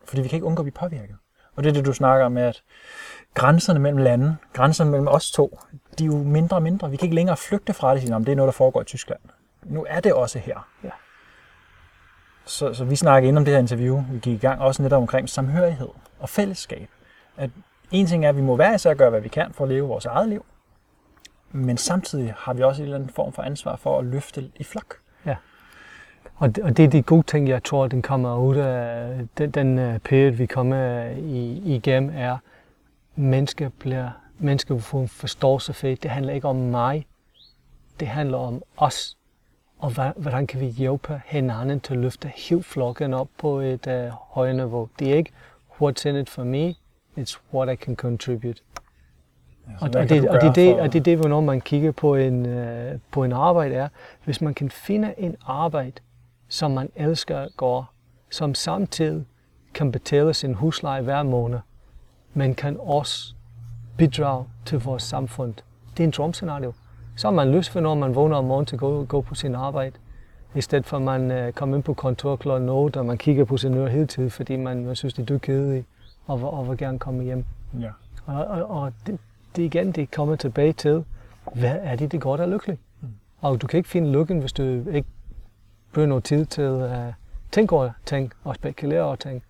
[0.05, 1.15] Fordi vi kan ikke undgå at blive påvirket.
[1.55, 2.63] Og det er det, du snakker om med, at
[3.33, 5.59] grænserne mellem lande, grænserne mellem os to,
[5.99, 6.91] de er jo mindre og mindre.
[6.91, 9.19] Vi kan ikke længere flygte fra det, om det er noget, der foregår i Tyskland.
[9.63, 10.67] Nu er det også her.
[10.83, 10.89] Ja.
[12.45, 14.03] Så, så vi snakker ind om det her interview.
[14.11, 16.89] Vi gik i gang også netop omkring samhørighed og fællesskab.
[17.37, 17.49] At
[17.91, 19.87] en ting er, at vi må være især gøre, hvad vi kan for at leve
[19.87, 20.45] vores eget liv.
[21.51, 24.63] Men samtidig har vi også en eller anden form for ansvar for at løfte i
[24.63, 24.99] flok.
[26.39, 29.51] Og det, og det er de gode ting, jeg tror, den kommer ud af den,
[29.51, 32.37] den uh, periode, vi kommer i, igennem, er,
[33.15, 37.05] mennesker bliver, mennesker en forståelse for, det handler ikke om mig,
[37.99, 39.17] det handler om os,
[39.79, 43.93] og hvordan kan vi hjælpe hinanden til at løfte hele flokken op på et uh,
[44.09, 44.89] højere niveau.
[44.99, 45.31] Det er ikke,
[45.81, 46.75] what's in it for me,
[47.17, 48.61] it's what I can contribute.
[49.67, 52.15] Ja, Og, og, det, og, det, det, og det er det, hvornår man kigger på
[52.15, 53.87] en, øh, på en arbejde er,
[54.25, 56.01] hvis man kan finde en arbejde,
[56.47, 57.85] som man elsker at gøre,
[58.29, 59.25] som samtidig
[59.73, 61.59] kan betale sin husleje hver måned,
[62.33, 63.33] men kan også
[63.97, 65.53] bidrage til vores samfund.
[65.97, 66.73] Det er en drømscenario.
[67.19, 69.35] Så har man lyst for, når man vågner om morgenen til at gå, gå på
[69.35, 69.95] sin arbejde,
[70.55, 72.47] i stedet for at man øh, kommer ind på kontor kl.
[72.49, 75.37] 8, og man kigger på sin øre hele tiden, fordi man, man synes, det er
[75.37, 75.87] kedeligt,
[76.27, 77.45] og, og vil gerne komme hjem.
[77.79, 77.89] Ja.
[78.25, 79.19] Og, og, og det,
[79.55, 81.05] det igen, det kommer tilbage til,
[81.55, 82.79] hvad er det, det gør dig lykkelig?
[83.01, 83.07] Mm.
[83.41, 85.07] Og du kan ikke finde lykken, hvis du ikke
[85.93, 87.13] bruger noget tid til at uh,
[87.51, 89.43] tænke over ting og spekulere over ting.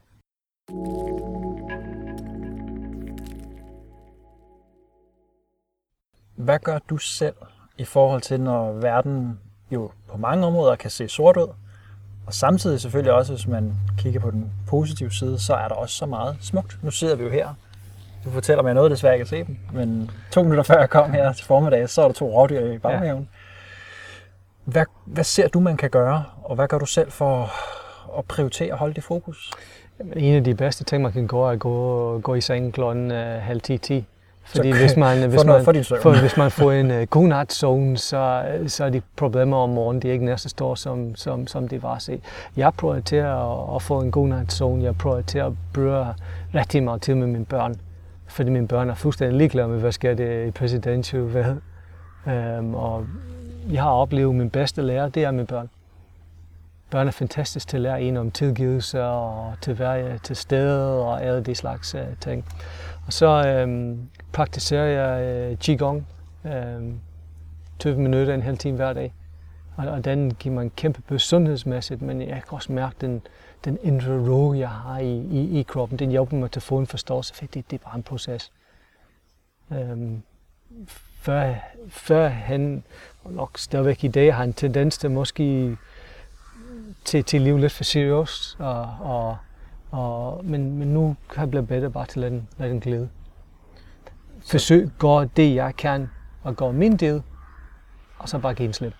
[6.35, 7.35] Hvad gør du selv
[7.79, 9.39] i forhold til, når verden
[9.71, 11.47] jo på mange områder kan se sort ud,
[12.25, 15.95] og samtidig selvfølgelig også, hvis man kigger på den positive side, så er der også
[15.95, 16.77] så meget smukt.
[16.83, 17.53] Nu sidder vi jo her.
[18.25, 21.11] Du fortæller mig noget, desværre ikke at se dem, men to minutter før jeg kom
[21.11, 23.29] her til formiddag, så er der to rovdyr i baghaven.
[23.31, 23.37] Ja.
[24.71, 27.51] Hvad, hvad ser du, man kan gøre, og hvad gør du selv for
[28.17, 29.51] at prioritere og holde det fokus?
[29.99, 32.73] Jamen, en af de bedste ting, man kan gøre, er at gå, gå i seng
[32.73, 32.81] kl.
[32.81, 33.93] Uh, halv 10-10.
[34.55, 38.43] Fordi hvis man, hvis, man, for for, hvis man får en uh, god natsøvn, så,
[38.67, 41.67] så er de problemer om morgenen, de er ikke nær så store, som, som, som
[41.67, 42.21] det var set.
[42.57, 44.81] Jeg prøver til at, at få en god natsøvn.
[44.81, 46.05] Jeg prøver til at bruge
[46.55, 47.75] rigtig meget tid med mine børn.
[48.27, 51.61] Fordi mine børn er fuldstændig ligeglade med, hvad sker det i præsidentvalget.
[52.25, 53.05] Um, og
[53.71, 55.69] jeg har oplevet, min bedste lærer, det er mine børn.
[56.89, 61.05] Børn er fantastisk til at lære en om tilgivelse og til at være til stede
[61.05, 62.45] og alle de slags uh, ting.
[63.07, 63.99] Og så øhm,
[64.31, 66.07] praktiserer jeg øh, Qigong,
[66.45, 66.93] øh,
[67.79, 69.13] 20 minutter, en halv time hver dag.
[69.77, 73.21] Og, og den giver mig en kæmpe bøs sundhedsmæssigt, men jeg kan også mærke den,
[73.65, 75.99] den indre ro, jeg har i, i, i kroppen.
[75.99, 78.51] Den hjælper mig til at få en forståelse, for det, det er bare en proces.
[79.71, 80.21] Øhm,
[81.21, 81.53] før,
[81.89, 82.83] før han,
[83.23, 85.77] og nok stadigvæk i dag, har en tendens til måske
[87.05, 89.37] til, til livet lidt for seriøst, og, og,
[89.91, 92.79] og, men, men nu kan jeg blive bedre bare til at lade den, lade den
[92.79, 93.09] glæde.
[94.49, 96.09] Forsøg at gøre det, jeg kan,
[96.43, 97.23] og gøre min del,
[98.19, 98.93] og så bare give en slip.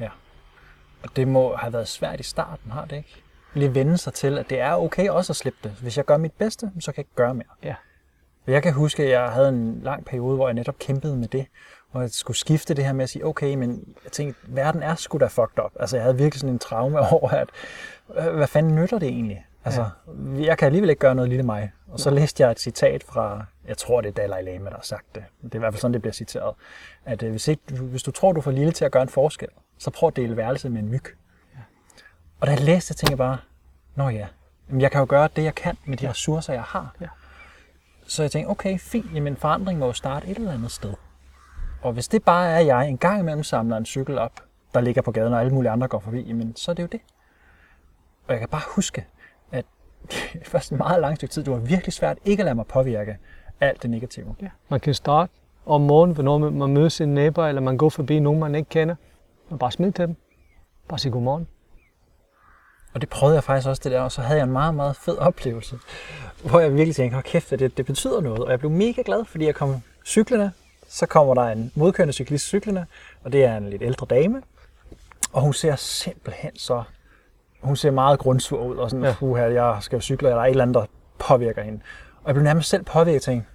[0.00, 0.08] Ja.
[1.02, 3.22] Og det må have været svært i starten, har det ikke?
[3.54, 5.70] Lige vende sig til, at det er okay også at slippe det.
[5.70, 7.48] Hvis jeg gør mit bedste, så kan jeg ikke gøre mere.
[7.62, 7.74] Ja.
[8.46, 11.46] Jeg kan huske, at jeg havde en lang periode, hvor jeg netop kæmpede med det,
[11.92, 14.94] og jeg skulle skifte det her med at sige, okay, men jeg tænkte, verden er
[14.94, 15.72] sgu da fucked up.
[15.80, 17.48] Altså, jeg havde virkelig sådan en traume over, at
[18.34, 19.45] hvad fanden nytter det egentlig?
[19.66, 20.44] Altså, ja.
[20.44, 21.72] jeg kan alligevel ikke gøre noget lille mig.
[21.88, 24.82] Og så læste jeg et citat fra, jeg tror det er Dalai Lama, der har
[24.82, 25.24] sagt det.
[25.42, 26.54] Det er i hvert fald sådan, det bliver citeret.
[27.04, 29.08] At øh, hvis, ikke, hvis du tror, du er for lille til at gøre en
[29.08, 29.48] forskel,
[29.78, 31.04] så prøv at dele værelset med en myg.
[31.54, 31.60] Ja.
[32.40, 33.38] Og da jeg læste tænkte jeg bare,
[33.94, 34.26] nå ja,
[34.78, 36.10] jeg kan jo gøre det, jeg kan med de ja.
[36.10, 36.94] ressourcer, jeg har.
[37.00, 37.08] Ja.
[38.06, 40.94] Så jeg tænkte, okay, fint, jamen forandring må jo starte et eller andet sted.
[41.82, 44.40] Og hvis det bare er, at jeg en gang imellem samler en cykel op,
[44.74, 46.88] der ligger på gaden, og alle mulige andre går forbi, jamen så er det jo
[46.92, 47.00] det.
[48.26, 49.06] Og jeg kan bare huske,
[50.52, 53.16] først en meget lang stykke tid, det var virkelig svært ikke at lade mig påvirke
[53.60, 54.34] alt det negative.
[54.42, 54.48] Ja.
[54.68, 55.32] Man kan starte
[55.66, 58.94] om morgenen, når man møder sine neighbor, eller man går forbi nogen, man ikke kender,
[59.50, 60.16] og bare smil til dem.
[60.88, 61.48] Bare sige godmorgen.
[62.94, 64.96] Og det prøvede jeg faktisk også det der, og så havde jeg en meget, meget
[64.96, 65.78] fed oplevelse,
[66.44, 68.40] hvor jeg virkelig tænkte, kæft, det, det betyder noget.
[68.40, 70.52] Og jeg blev mega glad, fordi jeg kom cyklerne,
[70.88, 72.86] så kommer der en modkørende cyklist cyklerne,
[73.24, 74.42] og det er en lidt ældre dame,
[75.32, 76.82] og hun ser simpelthen så,
[77.66, 79.14] hun ser meget grundsur ud, og sådan, ja.
[79.18, 80.86] puha, jeg skal jo cykle, eller der er et eller andet, der
[81.18, 81.80] påvirker hende.
[82.22, 83.48] Og jeg blev nærmest selv påvirket, og tænkte,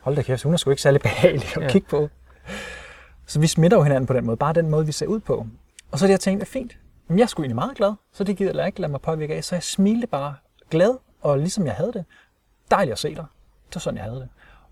[0.00, 1.68] hold da kæft, hun er sgu ikke særlig behagelig at ja.
[1.68, 2.08] kigge på.
[3.26, 5.46] Så vi smitter jo hinanden på den måde, bare den måde, vi ser ud på.
[5.92, 8.52] Og så det, jeg tænkte, fint, men jeg skulle egentlig meget glad, så det gider
[8.58, 9.44] jeg ikke lade mig påvirke af.
[9.44, 10.34] Så jeg smilte bare
[10.70, 12.04] glad, og ligesom jeg havde det.
[12.70, 13.24] Dejligt at se dig.
[13.68, 14.28] Det var sådan, jeg havde det.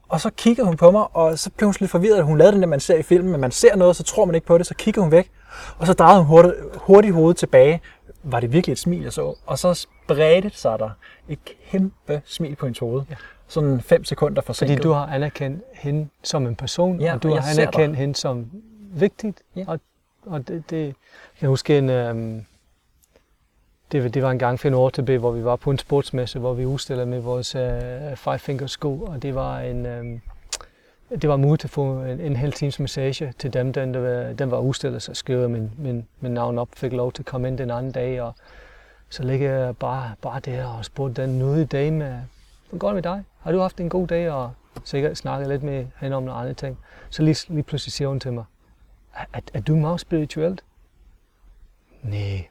[0.08, 2.52] Og så kiggede hun på mig, og så blev hun lidt forvirret, at hun lavede
[2.52, 4.58] den der, man ser i filmen, men man ser noget, så tror man ikke på
[4.58, 5.30] det, så kigger hun væk.
[5.78, 7.80] Og så drejede hun hurtigt, hurtigt hovedet tilbage
[8.22, 9.34] var det virkelig et smil, jeg så.
[9.46, 10.90] Og så spredte sig der
[11.28, 11.38] et
[11.70, 13.02] kæmpe smil på hendes hoved.
[13.10, 13.14] Ja.
[13.48, 14.76] Sådan fem sekunder forsinket.
[14.76, 18.14] Fordi du har anerkendt hende som en person, Ja, og du og har anerkendt hende
[18.14, 18.50] som
[18.94, 19.42] vigtigt.
[19.56, 19.64] Ja.
[19.66, 19.80] Og,
[20.26, 20.94] og det, det,
[21.40, 22.44] jeg husker en, øhm,
[23.92, 25.78] det, var- det var en gang for en år tilbage, hvor vi var på en
[25.78, 30.20] sportsmesse, hvor vi udstillede med vores øh, Five Finger sko, og det var en, øhm,
[31.20, 34.32] det var muligt at få en, en hel times massage til dem, den, der var,
[34.32, 37.26] den var udstillet, så skrev jeg min, min, min navn op, fik lov til at
[37.26, 38.34] komme ind den anden dag, og
[39.08, 42.04] så ligger jeg bare, bare der og spurgte den nødige dame,
[42.68, 43.24] hvordan går det med dig?
[43.40, 44.30] Har du haft en god dag?
[44.30, 44.52] Og
[44.84, 46.78] sikkert snakket lidt med hende om nogle andre ting.
[47.10, 48.44] Så lige, lige pludselig siger hun til mig,
[49.14, 50.64] er, er, du meget spirituelt?
[52.02, 52.48] Nej,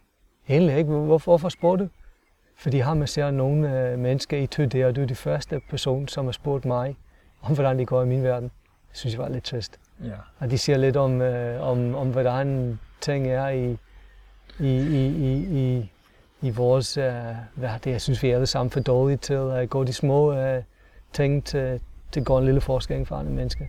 [0.50, 0.92] egentlig ikke.
[0.92, 1.90] Hvorfor, hvorfor spurgte du?
[2.56, 6.08] Fordi har har ser nogle øh, mennesker i Tødé, og du er de første person,
[6.08, 6.96] som har spurgt mig,
[7.42, 8.52] om hvordan det går i min verden.
[8.90, 9.80] Det synes jeg var lidt trist.
[10.04, 10.12] Ja.
[10.40, 13.72] Og de siger lidt om, øh, om, om hvordan ting er i,
[14.60, 15.92] i, i, i, i,
[16.42, 17.14] i vores øh,
[17.56, 17.92] verden.
[17.92, 20.64] Jeg synes, vi er alle sammen for dårlige til at gå de små øh,
[21.14, 23.66] ting til, til gå en lille forskel for andre mennesker.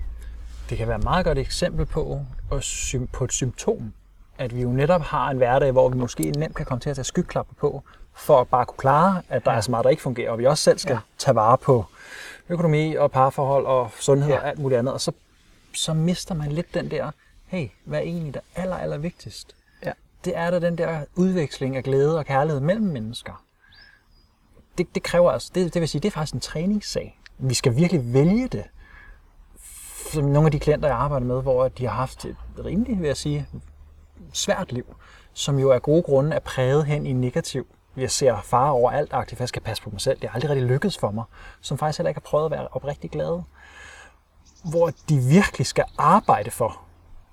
[0.70, 2.20] Det kan være et meget godt eksempel på,
[2.60, 3.92] sym- på et symptom,
[4.38, 6.96] at vi jo netop har en hverdag, hvor vi måske nemt kan komme til at
[6.96, 7.82] tage skyklapper på,
[8.14, 9.56] for at bare kunne klare, at der Ja.
[9.56, 10.98] er så meget, der ikke fungerer, og vi også selv skal Ja.
[11.18, 11.84] tage vare på
[12.52, 14.38] økonomi og parforhold og sundhed Ja.
[14.38, 15.12] og alt muligt andet, og så,
[15.74, 17.10] så mister man lidt den der,
[17.46, 19.56] hey, hvad er egentlig det aller, aller vigtigst?
[19.84, 19.92] Ja.
[20.24, 23.44] Det er da den der udveksling af glæde og kærlighed mellem mennesker.
[24.78, 27.18] Det, det kræver altså, det, det vil sige, det er faktisk en træningssag.
[27.38, 28.64] Vi skal virkelig vælge det
[30.12, 33.06] som nogle af de klienter, jeg arbejder med, hvor de har haft et rimelig, vil
[33.06, 33.46] jeg sige,
[34.32, 34.96] svært liv,
[35.32, 37.66] som jo af gode grunde er præget hen i negativ.
[37.96, 40.20] Jeg ser far overalt, aktivt, jeg skal passe på mig selv.
[40.20, 41.24] Det er aldrig rigtig lykkedes for mig,
[41.60, 43.44] som faktisk heller ikke har prøvet at være oprigtig glade.
[44.70, 46.80] Hvor de virkelig skal arbejde for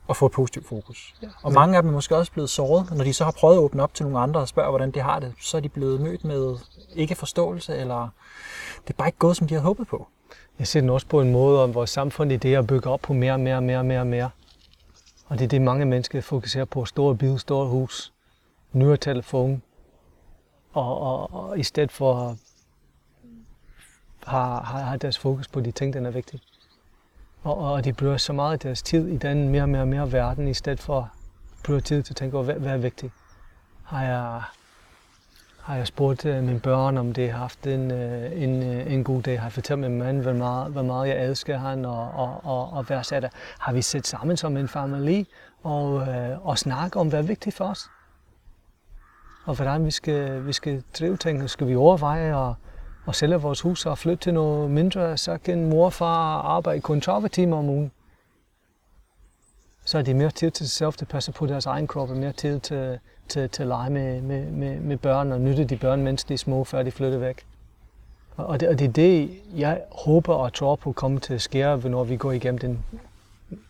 [0.09, 1.15] at få et positivt fokus.
[1.21, 1.27] Ja.
[1.43, 3.59] Og mange af dem er måske også blevet såret, når de så har prøvet at
[3.59, 6.01] åbne op til nogle andre og spørge, hvordan de har det, så er de blevet
[6.01, 6.57] mødt med
[6.95, 8.09] ikke forståelse, eller
[8.87, 10.07] det er bare ikke gået, som de havde håbet på.
[10.59, 12.99] Jeg ser den også på en måde, om vores samfund i det at bygge op
[13.01, 14.29] på mere, mere, mere, mere, mere.
[15.27, 16.85] Og det er det, mange mennesker fokuserer på.
[16.85, 18.13] Store bil, store hus,
[18.73, 19.61] nyere telefon.
[20.73, 22.37] Og, og, og i stedet for
[24.25, 26.41] har, har, har deres fokus på de ting, der er vigtige.
[27.43, 30.11] Og, og de bruger så meget af deres tid i den mere og mere, mere
[30.11, 31.07] verden, i stedet for at
[31.63, 33.13] bruge tid til at tænke over, hvad, hvad er vigtigt.
[33.83, 34.41] Har jeg,
[35.61, 39.03] har jeg spurgt uh, mine børn, om de har haft en, uh, en, uh, en
[39.03, 39.39] god dag.
[39.39, 42.69] Har jeg fortalt min mand, hvor meget, hvor meget jeg elsker han og, og, og,
[42.73, 43.29] og værdsætter.
[43.59, 45.25] Har vi set sammen som en familie
[45.63, 47.89] og, uh, og snakke om, hvad er vigtigt for os?
[49.49, 51.49] Og hvordan vi skal, vi skal drive ting.
[51.49, 52.55] Skal vi overveje at,
[53.07, 56.81] at sælge vores hus og flytte til noget mindre, så kan mor og far arbejde
[56.81, 57.91] kun 30 timer om ugen.
[59.85, 62.09] Så er de mere tid til sig selv, til at passe på deres egen krop,
[62.09, 65.63] og mere tid til, til, til at lege med, med, med, med børn og nytte
[65.63, 67.45] de børn, mens de er små, før de flytter væk.
[68.37, 71.41] Og, og, det, og det er det, jeg håber og tror på kommer til at
[71.41, 72.85] ske, når vi går igennem den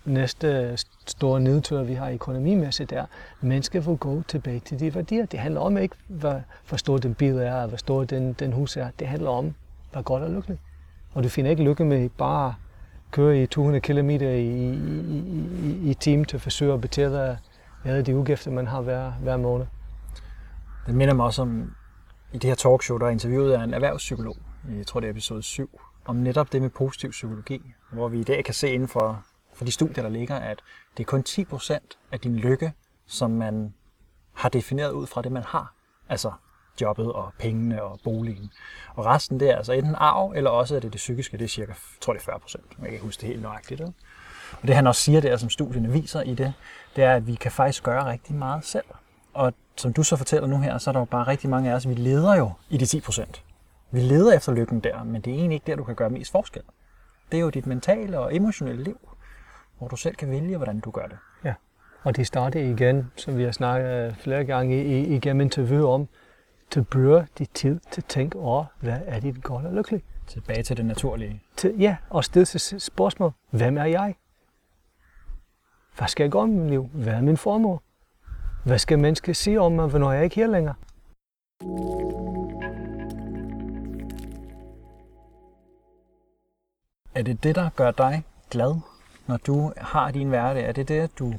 [0.06, 5.26] næste store nedtur, vi har økonomimæssigt, er, at mennesker vil gå tilbage til de værdier.
[5.26, 8.78] Det handler om ikke, hvor, hvor stor den bil er, hvor stor den, den hus
[8.78, 8.90] er.
[9.00, 9.54] Det handler om,
[9.92, 10.62] hvad godt og lykkeligt.
[11.14, 12.56] Og du finder ikke lykke med bare
[13.12, 17.38] køre i 200 km i, i, i, i, i time til at forsøge at betale
[17.86, 19.66] alle de udgifter, man har hver, hver måned.
[20.88, 21.76] Det minder mig også om,
[22.34, 24.38] i det her talkshow, der er interviewet af en erhvervspsykolog,
[24.78, 28.24] jeg tror det er episode 7, om netop det med positiv psykologi, hvor vi i
[28.24, 29.24] dag kan se inden for,
[29.60, 30.60] for de studier, der ligger, at
[30.98, 31.78] det er kun 10%
[32.12, 32.74] af din lykke,
[33.08, 33.74] som man
[34.34, 35.74] har defineret ud fra det, man har.
[36.10, 36.32] Altså
[36.82, 38.52] jobbet og pengene og boligen.
[38.96, 41.50] Og resten, det er altså enten arv, eller også er det det psykiske, det er
[41.50, 42.64] cirka, tror det er 40 procent.
[42.70, 43.80] Jeg kan ikke huske det helt nøjagtigt.
[43.80, 43.94] Ikke?
[44.62, 46.54] Og det han også siger der, som studierne viser i det,
[46.96, 48.86] det er, at vi kan faktisk gøre rigtig meget selv.
[49.34, 51.76] Og som du så fortæller nu her, så er der jo bare rigtig mange af
[51.76, 53.44] os, vi leder jo i de 10 procent.
[53.92, 56.32] Vi leder efter lykken der, men det er egentlig ikke der, du kan gøre mest
[56.32, 56.62] forskel.
[57.32, 59.09] Det er jo dit mentale og emotionelle liv,
[59.80, 61.18] hvor du selv kan vælge, hvordan du gør det.
[61.44, 61.54] Ja.
[62.04, 66.08] Og de starter igen, som vi har snakket flere gange i, igennem interview om,
[66.72, 70.06] til bruge de tid til at tænke over, hvad er dit godt og lykkeligt.
[70.28, 71.42] Tilbage til det naturlige.
[71.56, 74.16] Til, ja, og stille sig spørgsmål, hvem er jeg?
[75.98, 76.90] Hvad skal jeg gøre med mit liv?
[76.94, 77.80] Hvad er min formål?
[78.66, 80.76] Hvad skal mennesker sige om mig, hvornår jeg ikke er her længere?
[87.16, 88.76] Er det det, der gør dig glad,
[89.30, 90.66] når du har din hverdag?
[90.66, 91.34] Er det det, at du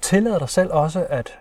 [0.00, 1.38] tillader dig selv også at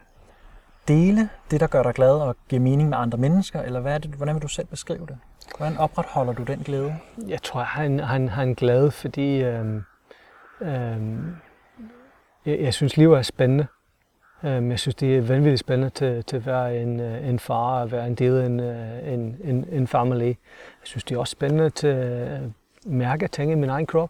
[0.87, 3.61] dele det, der gør dig glad og giver mening med andre mennesker?
[3.61, 5.17] Eller hvad er det, hvordan vil du selv beskrive det?
[5.57, 6.95] Hvordan opretholder du den glæde?
[7.27, 9.83] Jeg tror, han, han, han en glad, fordi øhm,
[10.61, 11.35] øhm,
[12.45, 13.67] jeg, jeg synes, livet er spændende.
[14.43, 17.81] Um, jeg synes, det er vanvittigt spændende til, til at være en, øh, en far
[17.81, 20.25] og være en del af en, øh, en, en, en family.
[20.25, 20.35] Jeg
[20.83, 22.41] synes, det er også spændende til at
[22.85, 24.09] mærke ting i min egen krop.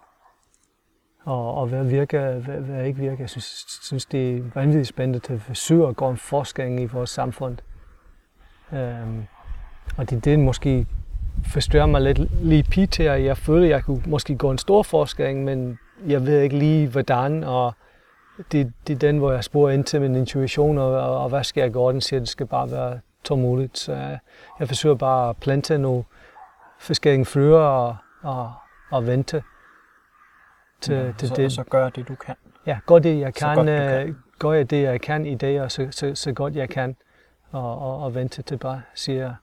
[1.26, 3.17] Og, og hvad virker, hvad, hvad ikke virker.
[3.20, 6.86] Jeg synes, synes, det er vanvittigt spændende til at forsøge at gå en forskning i
[6.86, 7.57] vores samfund.
[8.74, 9.26] Øhm,
[9.97, 10.86] og det er det, måske
[11.45, 12.99] forstørrer mig lidt lige pt.
[12.99, 16.88] Jeg føler, at jeg kunne måske gå en stor forskning, men jeg ved ikke lige,
[16.88, 17.43] hvordan.
[17.43, 17.74] Og
[18.51, 21.43] det, det er den, hvor jeg sporer ind til min intuition, og, og, og hvad
[21.43, 21.93] skal jeg gøre?
[21.93, 23.78] Den siger, at det skal bare være tålmodigt.
[23.78, 24.20] Så jeg,
[24.59, 26.03] jeg forsøger bare at plante nogle
[26.80, 28.51] forskellige frøer og, og,
[28.91, 29.43] og vente
[30.88, 31.51] ja, til så, det.
[31.51, 32.36] Så gør det, du kan.
[32.65, 33.55] Ja, gør det, jeg kan.
[33.55, 34.17] Godt, kan.
[34.39, 36.95] Gør jeg det, jeg kan i dag, og så, så, så godt jeg kan.
[37.51, 39.34] Og, og, og vente til bare siger,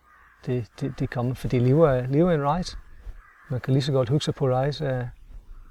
[0.46, 1.34] det, det, det kommer.
[1.34, 2.76] Fordi livet er, livet er en rejse.
[3.50, 5.10] Man kan lige så godt huske på rejse.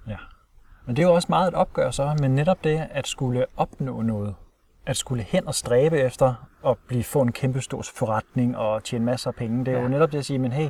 [0.08, 0.18] Ja.
[0.86, 4.02] Men det er jo også meget et opgør så, men netop det at skulle opnå
[4.02, 4.36] noget,
[4.86, 9.06] at skulle hen og stræbe efter at blive, få en kæmpe stor forretning og tjene
[9.06, 9.84] masser af penge, det er ja.
[9.84, 10.70] jo netop det at sige, men hey,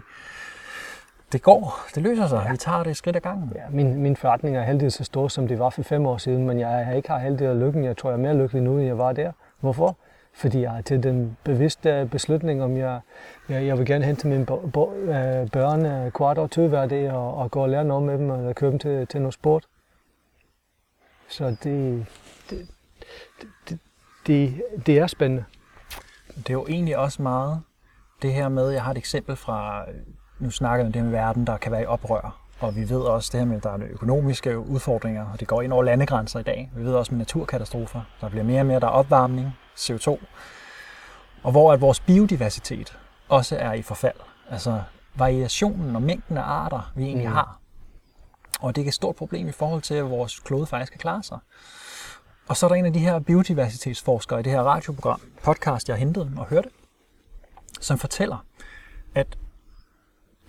[1.35, 2.51] det går, det løser sig, ja.
[2.51, 3.51] vi tager det skridt ad gangen.
[3.55, 6.47] Ja, min, min forretning er heldigvis så stor, som det var for fem år siden,
[6.47, 7.83] men jeg har ikke har heldig af lykken.
[7.83, 9.31] Jeg tror, jeg er mere lykkelig nu, end jeg var der.
[9.59, 9.97] Hvorfor?
[10.33, 12.99] Fordi jeg har til den bevidste beslutning, om jeg,
[13.49, 17.51] jeg, jeg vil gerne hente mine øh, børn kvart år 20 hver dag og, og
[17.51, 19.65] gå og lære noget med dem og køre dem til, til noget sport.
[21.27, 22.05] Så det,
[22.49, 22.67] det,
[23.69, 23.79] det,
[24.27, 25.45] det, det er spændende.
[26.37, 27.61] Det er jo egentlig også meget
[28.21, 29.85] det her med, jeg har et eksempel fra,
[30.39, 32.41] nu snakker vi om det med verden, der kan være i oprør.
[32.59, 35.61] Og vi ved også det her med, at der er økonomiske udfordringer, og det går
[35.61, 36.71] ind over landegrænser i dag.
[36.75, 38.01] Vi ved også med naturkatastrofer.
[38.21, 40.17] Der bliver mere og mere, der er opvarmning, CO2.
[41.43, 42.97] Og hvor at vores biodiversitet
[43.29, 44.15] også er i forfald.
[44.49, 44.81] Altså
[45.15, 47.33] variationen og mængden af arter, vi egentlig mm.
[47.33, 47.59] har,
[48.59, 51.23] og det er et stort problem i forhold til, at vores klode faktisk kan klare
[51.23, 51.37] sig.
[52.47, 55.97] Og så er der en af de her biodiversitetsforskere i det her radioprogram, podcast, jeg
[55.97, 56.69] hentede og hørte,
[57.81, 58.45] som fortæller,
[59.15, 59.37] at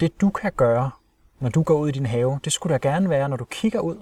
[0.01, 0.91] det du kan gøre,
[1.41, 3.81] når du går ud i din have, det skulle da gerne være, når du kigger
[3.81, 3.97] ud,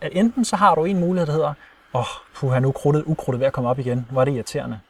[0.00, 1.54] at enten så har du en mulighed, der hedder,
[1.94, 4.80] åh, oh, puha, nu krudtet, ukrudtet ved at komme op igen, var det irriterende.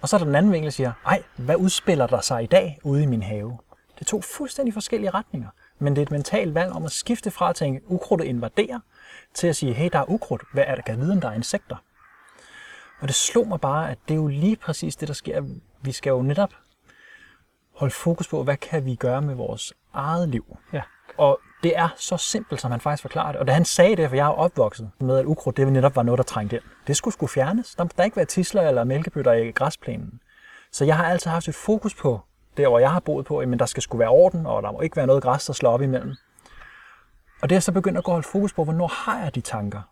[0.00, 2.46] Og så er der den anden vinkel, der siger, ej, hvad udspiller der sig i
[2.46, 3.58] dag ude i min have?
[3.94, 5.48] Det er to fuldstændig forskellige retninger.
[5.78, 8.80] Men det er et mentalt valg om at skifte fra at tænke, ukrudtet invaderer,
[9.34, 10.42] til at sige, hey, der er ukrudt.
[10.52, 11.76] Hvad er der, kan vide, om der er insekter?
[13.00, 15.42] Og det slog mig bare, at det er jo lige præcis det, der sker.
[15.82, 16.50] Vi skal jo netop
[17.78, 20.56] holde fokus på, hvad kan vi gøre med vores eget liv.
[20.72, 20.82] Ja.
[21.16, 23.40] Og det er så simpelt, som han faktisk forklarer det.
[23.40, 26.02] Og da han sagde det, for jeg er opvokset med, at ukrudt det netop var
[26.02, 26.64] noget, der trængte ind.
[26.86, 27.74] Det skulle skulle fjernes.
[27.74, 30.20] Der må ikke være tisler eller mælkebøtter i græsplænen.
[30.72, 32.20] Så jeg har altid haft et fokus på
[32.58, 34.80] der hvor jeg har boet på, men der skal skulle være orden, og der må
[34.80, 36.14] ikke være noget græs, der slår op imellem.
[37.42, 39.82] Og det er så begyndt at gå holde fokus på, hvornår har jeg de tanker?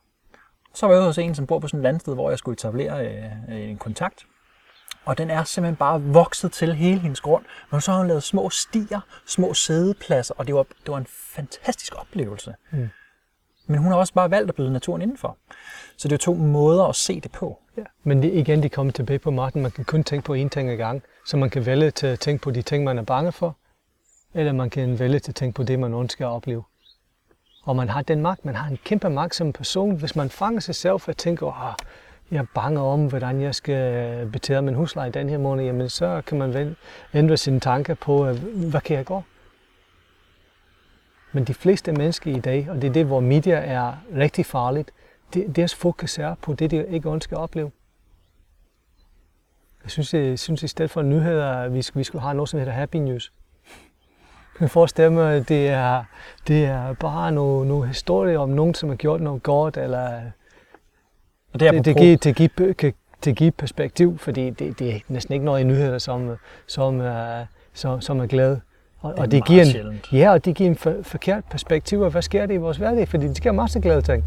[0.75, 3.07] Så var jeg hos en, som bor på sådan et landsted, hvor jeg skulle etablere
[3.07, 4.27] øh, en kontakt.
[5.07, 7.45] Og den er simpelthen bare vokset til hele hendes grund.
[7.71, 11.07] Men så har hun lavet små stier, små sædepladser, og det var, det var en
[11.11, 12.55] fantastisk oplevelse.
[12.71, 12.89] Mm.
[13.67, 15.37] Men hun har også bare valgt at byde naturen indenfor.
[15.97, 17.59] Så det er to måder at se det på.
[17.77, 17.83] Ja.
[18.03, 19.63] Men det, igen, de kommer tilbage på Martin.
[19.63, 21.03] Man kan kun tænke på én ting ad gang.
[21.27, 23.57] Så man kan vælge til at tænke på de ting, man er bange for.
[24.35, 26.65] Eller man kan vælge til at tænke på det, man ønsker at opleve.
[27.63, 28.45] Og man har den magt.
[28.45, 29.97] Man har en kæmpe magt som person.
[29.97, 31.73] Hvis man fanger sig selv for at tænke, oh,
[32.31, 36.23] jeg er bange om, hvordan jeg skal betale min husleje den her måned, jamen så
[36.27, 36.77] kan man
[37.15, 38.37] ændre sine tanker på, øh,
[38.71, 39.23] hvad kan jeg gå?
[41.33, 44.91] Men de fleste mennesker i dag, og det er det, hvor media er rigtig farligt,
[45.57, 47.71] deres fokus er på det, de ikke ønsker at opleve.
[49.85, 52.59] Jeg synes, jeg synes i stedet for nyheder, at vi, vi skulle have noget, som
[52.59, 53.33] hedder happy news.
[54.55, 56.05] Jeg kan forestille mig, det er,
[56.49, 60.21] det er bare nogle, nogle historier om nogen, som har gjort noget godt, eller
[61.57, 62.93] og det, er det, det, giver, det, giver, kan,
[63.25, 66.37] det giver perspektiv, fordi det, det er næsten ikke noget i nyheder, som,
[66.67, 67.07] som, uh,
[67.75, 68.57] som, som er glad.
[69.01, 72.11] Og det, og det giver en, ja, og det giver en for, forkert perspektiv af,
[72.11, 74.25] hvad sker der i vores hverdag, fordi det sker masser glade ting.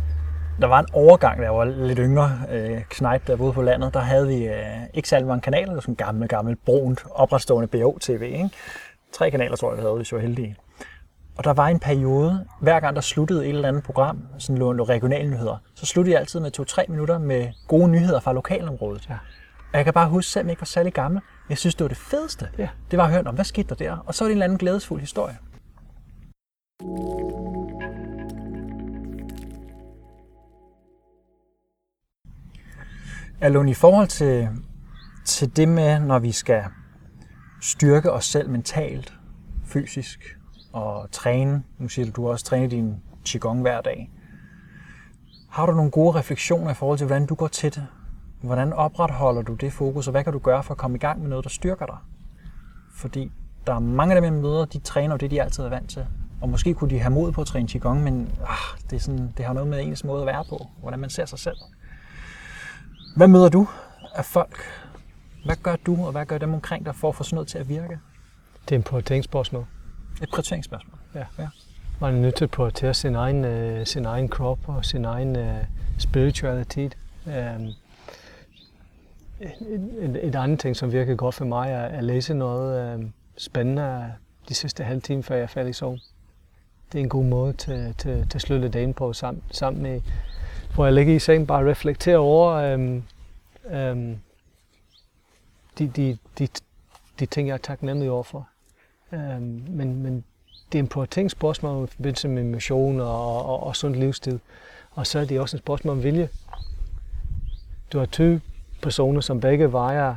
[0.62, 3.94] Der var en overgang, da jeg var lidt yngre øh, knægt, der boede på landet.
[3.94, 4.54] Der havde vi øh,
[4.94, 5.66] ikke særlig mange kanaler.
[5.66, 8.22] Det var sådan en gammel, gammel, brunt, opretstående BO-TV.
[8.22, 8.50] Ikke?
[9.14, 10.56] Tre kanaler, tror jeg, vi havde, hvis vi var heldige.
[11.40, 14.84] Og der var en periode, hver gang der sluttede et eller andet program, sådan nogle
[14.84, 19.10] regionale nyheder, så sluttede jeg altid med to-tre minutter med gode nyheder fra lokalområdet.
[19.10, 19.14] Ja.
[19.72, 21.88] Og jeg kan bare huske, selvom jeg ikke var særlig gammel, jeg synes, det var
[21.88, 22.50] det fedeste.
[22.58, 22.70] Ja.
[22.92, 23.98] Det var at høre om, hvad skete der der?
[23.98, 25.38] Og så var det en eller anden glædesfuld historie.
[33.42, 34.50] Alon, i forhold til,
[35.26, 36.64] til det med, når vi skal
[37.62, 39.14] styrke os selv mentalt,
[39.66, 40.39] fysisk
[40.74, 42.96] og træne, nu siger du, du også træner din
[43.26, 44.12] Qigong hver dag.
[45.50, 47.88] Har du nogle gode refleksioner i forhold til, hvordan du går til det?
[48.42, 51.22] hvordan opretholder du det fokus, og hvad kan du gøre for at komme i gang
[51.22, 51.98] med noget, der styrker dig?
[52.94, 53.32] Fordi
[53.68, 56.06] der er mange af dem, jeg møder, de træner det, de altid er vant til.
[56.42, 59.34] Og måske kunne de have mod på at træne Qigong, men ah, det, er sådan,
[59.38, 61.58] det har noget med ens måde at være på, hvordan man ser sig selv.
[63.16, 63.68] Hvad møder du
[64.16, 64.58] af folk?
[65.46, 67.58] Hvad gør du, og hvad gør dem omkring dig for at få sådan noget til
[67.58, 68.00] at virke?
[68.66, 69.66] Det er en prioriteringsspørgsmål.
[70.22, 71.00] Et prioriteringsspørgsmål.
[71.16, 71.26] Ja.
[71.40, 71.48] ja.
[72.02, 75.36] Man er nødt til at prioritere sin egen, uh, sin egen krop og sin egen
[75.36, 75.64] øh, uh,
[75.98, 76.98] spiritualitet.
[77.26, 77.74] Um, øhm,
[80.00, 83.06] et, et andet ting, som virker godt for mig, er at læse noget uh,
[83.38, 84.14] spændende
[84.50, 85.98] de sidste halve time, før jeg falder i sov.
[86.92, 90.02] Det er en god måde til, til, til at slutte dagen på sammen, sammen med,
[90.76, 93.04] hvor jeg ligger i sengen, bare reflektere over um,
[93.64, 94.20] um,
[95.80, 96.48] de, de, de,
[97.20, 98.48] de ting, jeg er taknemmelig overfor.
[99.14, 100.24] Øh, men, men
[100.72, 104.40] det er en prioriteringsspørgsmål i forbindelse med motion og, og, og sund livsstil.
[104.92, 106.30] Og så er det også et spørgsmål om vilje.
[107.94, 108.40] Du har to
[108.82, 110.16] personer, som begge vejer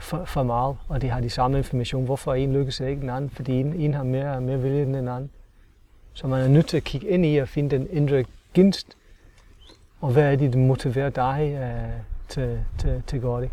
[0.00, 2.04] for, for meget, og de har de samme information.
[2.04, 3.30] Hvorfor en lykkes ikke den anden?
[3.30, 5.30] Fordi en, en har mere, mere vilje end den anden.
[6.12, 8.24] Så man er nødt til at kigge ind i og finde den indre
[8.54, 8.96] ginst,
[10.00, 13.50] og hvad er det, der motiverer dig uh, til, til, til at gøre det.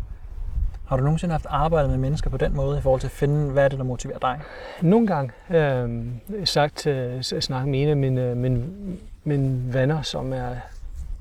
[0.90, 3.52] Har du nogensinde haft arbejdet med mennesker på den måde, i forhold til at finde,
[3.52, 4.40] hvad er det, der motiverer dig?
[4.82, 5.32] Nogle gange.
[5.50, 6.06] Øh,
[6.44, 8.66] sagt til snakke med en af mine, mine,
[9.24, 10.54] mine venner, som er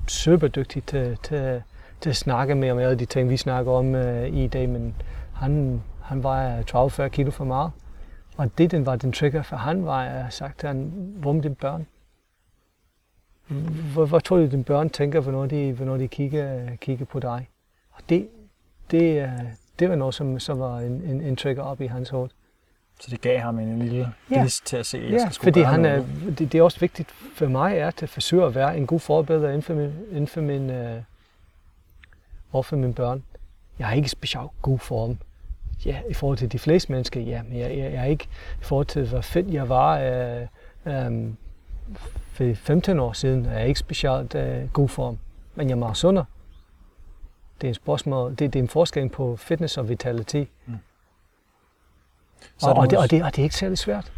[0.08, 1.64] super dygtig til, til,
[2.02, 4.96] til at snakke med om alle de ting, vi snakker om øh, i dag, men
[5.34, 6.62] han, han var
[7.06, 7.72] 30-40 kilo for meget.
[8.38, 11.42] Og det den var den trigger for han var, at sagt til han, hvor med
[11.42, 11.88] dine børn?
[13.94, 17.50] Hvor, hvor tror du, dine børn tænker, hvornår de, hvornår de kigger, kigger på dig?
[17.92, 18.28] Og det,
[18.92, 19.30] det, øh,
[19.80, 22.30] det var noget, som, som var en, en, en trigger op i hans hoved.
[23.00, 24.44] Så det gav ham en lille ja.
[24.44, 26.04] list til at se, at jeg ja, skal fordi han er,
[26.38, 29.48] det, det er også vigtigt for mig er at forsøge at være en god forbillede
[29.48, 30.98] inden for min, inden for min, uh,
[32.52, 33.24] over for mine børn.
[33.80, 35.18] Jeg er ikke specielt god for dem.
[35.86, 38.28] Ja, i forhold til de fleste mennesker, ja, men jeg, jeg, jeg er ikke
[38.62, 40.02] i forhold til, hvor fedt jeg var
[40.86, 41.38] uh, um,
[42.32, 45.18] for 15 år siden, er jeg ikke specielt uh, god for dem.
[45.56, 46.26] Men jeg er meget sundere.
[47.62, 50.48] Det er en spørgsmål, det, det er en forskel på fitness og vitalitet.
[50.66, 50.74] Mm.
[52.58, 54.14] Så og, og, det, og, det, og det er ikke særlig svært.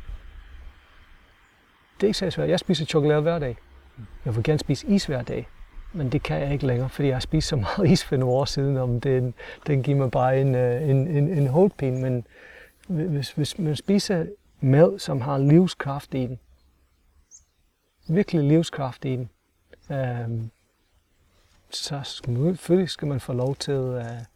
[1.95, 2.49] Det er ikke særlig svært.
[2.49, 3.57] Jeg spiser chokolade hver dag.
[4.25, 5.47] Jeg vil gerne spise is hver dag.
[5.93, 8.35] Men det kan jeg ikke længere, fordi jeg har spist så meget is for nogle
[8.35, 9.33] år siden, om den,
[9.67, 12.01] den giver mig bare en, øh, en, en, en hovedpine.
[12.01, 12.27] Men
[12.87, 14.25] hvis, hvis man spiser
[14.59, 16.39] mad, som har livskraft i den,
[18.07, 19.29] virkelig livskraft i den,
[19.91, 20.51] øhm,
[21.75, 24.27] så selvfølgelig skal man få lov til at,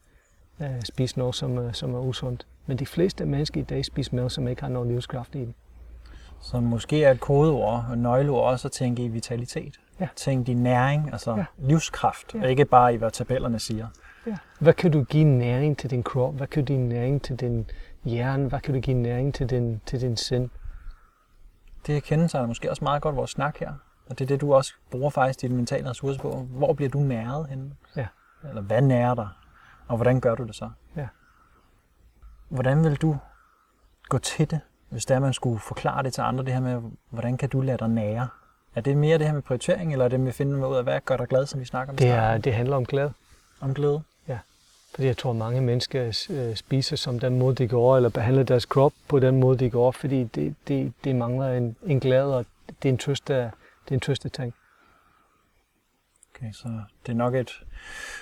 [0.59, 2.47] at spise noget, som, som er usundt.
[2.65, 5.55] Men de fleste mennesker i dag spiser mad, som ikke har noget livskraft i den.
[6.41, 9.79] Så måske er et kodeord og nøgleord også at tænke i vitalitet.
[9.99, 10.07] Ja.
[10.15, 11.45] Tænke i næring, altså ja.
[11.57, 12.41] livskraft, ja.
[12.41, 13.87] og ikke bare i, hvad tabellerne siger.
[14.27, 14.35] Ja.
[14.59, 16.33] Hvad kan du give næring til din krop?
[16.33, 17.69] Hvad kan du give næring til din
[18.03, 18.47] hjerne?
[18.49, 20.49] Hvad kan du give næring til din, til din sind?
[21.87, 23.73] Det kendetegner måske også meget godt vores snak her.
[24.09, 26.47] Og det er det, du også bruger faktisk dit mentale ressourcer på.
[26.49, 27.71] Hvor bliver du næret henne?
[27.95, 28.07] Ja.
[28.49, 29.29] Eller hvad nærer dig?
[29.87, 30.69] Og hvordan gør du det så?
[30.95, 31.07] Ja.
[32.49, 33.17] Hvordan vil du
[34.09, 37.37] gå til det, hvis der man skulle forklare det til andre, det her med, hvordan
[37.37, 38.27] kan du lade dig nære?
[38.75, 40.83] Er det mere det her med prioritering, eller er det med at finde ud af,
[40.83, 41.97] hvad gør dig glad, som vi snakker om?
[41.97, 43.13] Det, er, det handler om glæde.
[43.61, 44.01] Om glæde?
[44.27, 44.39] Ja.
[44.93, 48.65] Fordi jeg tror, mange mennesker øh, spiser som den måde, de går, eller behandler deres
[48.65, 52.45] krop på den måde, de går, fordi det, det, det mangler en, en glæde, og
[52.83, 53.29] det er en trøst,
[53.85, 54.53] det er en trøste ting.
[56.35, 57.63] Okay, så det er nok et,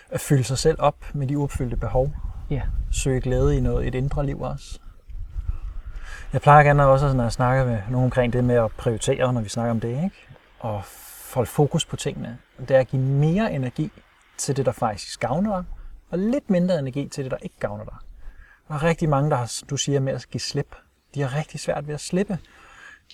[0.09, 2.13] at fylde sig selv op med de uopfyldte behov.
[2.49, 2.61] Ja.
[2.91, 4.79] Søge glæde i noget, et indre liv også.
[6.33, 9.41] Jeg plejer gerne også, når jeg snakker med nogen omkring det med at prioritere, når
[9.41, 10.27] vi snakker om det, ikke?
[10.59, 10.83] og
[11.33, 12.37] holde fokus på tingene.
[12.59, 13.91] Det er at give mere energi
[14.37, 15.63] til det, der faktisk gavner dig,
[16.09, 17.95] og lidt mindre energi til det, der ikke gavner dig.
[18.67, 20.75] Der er rigtig mange, der har, du siger med at give slip.
[21.15, 22.37] De har rigtig svært ved at slippe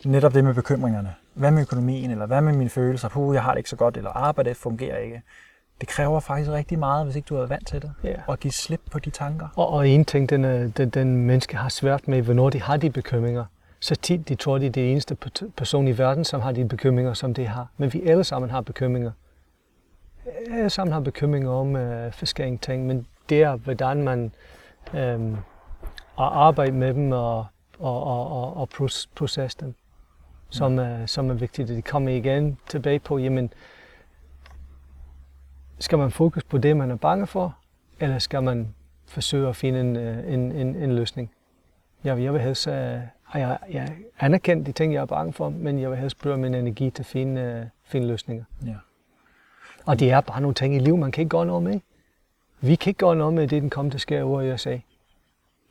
[0.06, 1.16] netop det med bekymringerne.
[1.40, 3.10] Hvad med økonomien, eller hvad med mine følelser?
[3.10, 5.22] Puh, jeg har det ikke så godt, eller arbejdet fungerer ikke.
[5.82, 8.16] Det kræver faktisk rigtig meget, hvis ikke du er vant til det, ja.
[8.30, 9.48] at give slip på de tanker.
[9.56, 12.90] Og, og en ting, den, den, den menneske har svært med, hvornår de har de
[12.90, 13.46] bekymringer,
[13.80, 15.18] så tit de tror, de er det eneste
[15.58, 17.68] person i verden, som har de bekymringer, som de har.
[17.78, 19.12] Men vi alle sammen har bekymringer.
[20.52, 24.32] Alle sammen har bekymringer om øh, forskellige ting, men det er, hvordan man
[24.94, 25.38] øh,
[26.18, 27.46] arbejder med dem og,
[27.80, 28.70] og, og, og, og
[29.16, 29.76] processe dem,
[30.50, 31.68] som, er, som er vigtigt.
[31.68, 33.54] De kommer igen tilbage på, jamen,
[35.80, 37.58] skal man fokus på det, man er bange for,
[38.00, 38.76] eller skal man
[39.06, 41.32] forsøge at finde en, øh, en, en, en løsning?
[42.04, 42.74] Jeg, jeg vil helst uh,
[43.24, 46.38] har jeg, jeg anerkendt de ting, jeg er bange for, men jeg vil helst bruge
[46.38, 48.44] min energi til at finde, uh, finde løsninger.
[48.66, 48.76] Ja.
[49.86, 51.80] Og det er bare nogle ting i livet, man kan ikke gøre noget med.
[52.62, 54.78] vi kan ikke gøre noget med det, den kommer til at ske over i USA.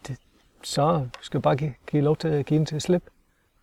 [0.08, 0.16] Det,
[0.62, 3.10] så skal vi bare give, give lov til at give den til at slippe.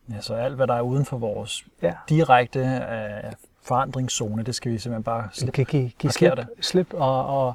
[0.10, 1.93] Ja, så alt, hvad der er uden for vores Ja.
[2.10, 3.32] direkte øh,
[3.62, 5.51] forandringszone, det skal vi simpelthen bare slippe.
[5.51, 7.53] kan give, give slip, slip og, og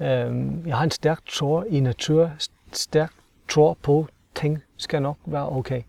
[0.00, 2.30] øhm, jeg har en stærk tro i natur,
[2.72, 3.12] stærk
[3.48, 5.82] tro på, ting skal nok være okay.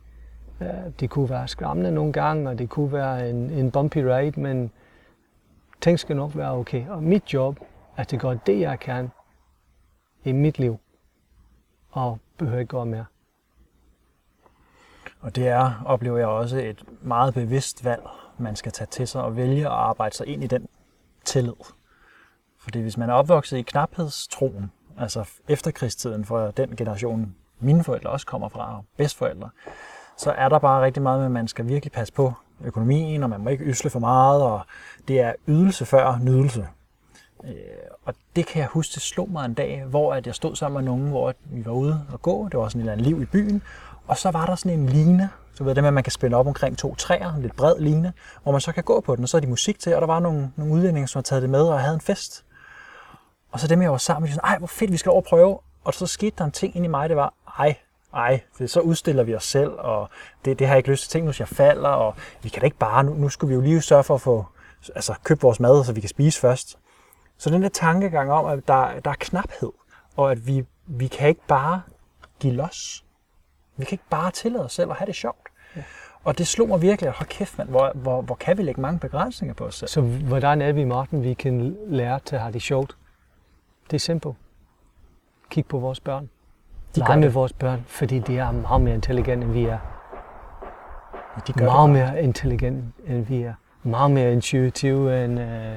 [0.62, 0.68] Øh,
[1.00, 4.72] det kunne være skræmmende nogle gange, og det kunne være en, en bumpy ride, men
[5.82, 6.88] ting skal nok være okay.
[6.88, 7.60] Og mit job
[7.98, 9.12] er at gøre det, jeg kan
[10.24, 10.80] i mit liv,
[11.92, 13.06] og behøver ikke gøre mere.
[15.20, 18.02] Og det er, oplever jeg også, et meget bevidst valg,
[18.38, 20.68] man skal tage til sig og vælge at arbejde sig ind i den
[21.26, 21.54] tillid.
[22.60, 28.26] Fordi hvis man er opvokset i knaphedstroen, altså efterkrigstiden for den generation, mine forældre også
[28.26, 29.50] kommer fra, og bedstforældre,
[30.18, 33.30] så er der bare rigtig meget med, at man skal virkelig passe på økonomien, og
[33.30, 34.62] man må ikke ysle for meget, og
[35.08, 36.68] det er ydelse før nydelse.
[37.44, 37.52] Øh,
[38.06, 40.84] Og det kan jeg huske, det slog mig en dag, hvor at jeg stod sammen
[40.84, 42.48] med nogen, hvor vi var ude og gå.
[42.52, 43.62] Det var sådan et eller andet liv i byen.
[44.10, 46.38] Og så var der sådan en line, så ved det med, at man kan spænde
[46.38, 49.24] op omkring to træer, en lidt bred line, hvor man så kan gå på den,
[49.24, 51.42] og så er de musik til, og der var nogle, nogle udlændinge, som havde taget
[51.42, 52.46] det med og havde en fest.
[53.52, 55.22] Og så dem, jeg var sammen med, de sådan, ej, hvor fedt, vi skal over
[55.22, 55.60] og prøve.
[55.84, 57.76] Og så skete der en ting ind i mig, det var, ej,
[58.14, 60.10] ej, det, så udstiller vi os selv, og
[60.46, 61.12] det, det har jeg ikke lyst til.
[61.12, 63.56] Tænk nu, hvis jeg falder, og vi kan da ikke bare, nu, nu skulle vi
[63.56, 64.46] jo lige sørge for at få,
[64.96, 66.78] altså købe vores mad, så vi kan spise først.
[67.38, 69.72] Så den der tankegang om, at der, der er knaphed,
[70.16, 71.82] og at vi, vi kan ikke bare
[72.40, 73.04] give los.
[73.80, 75.48] Vi kan ikke bare tillade os selv at have det sjovt.
[75.76, 75.82] Ja.
[76.24, 78.82] Og det slog mig virkelig, at hold kæft, mand, hvor, hvor, hvor kan vi lægge
[78.82, 79.90] mange begrænsninger på os selv.
[79.90, 82.96] Så hvordan er vi, Martin, vi kan lære til at have det sjovt?
[83.92, 84.36] Det er simpelt.
[85.50, 86.30] Kig på vores børn.
[86.96, 87.34] De Lege med det.
[87.36, 89.78] vores børn, fordi de er meget mere intelligente, end vi er.
[91.48, 91.94] De gør Meget det.
[91.96, 93.54] mere intelligente, end vi er.
[93.84, 95.76] Meget mere intuitive, end, øh,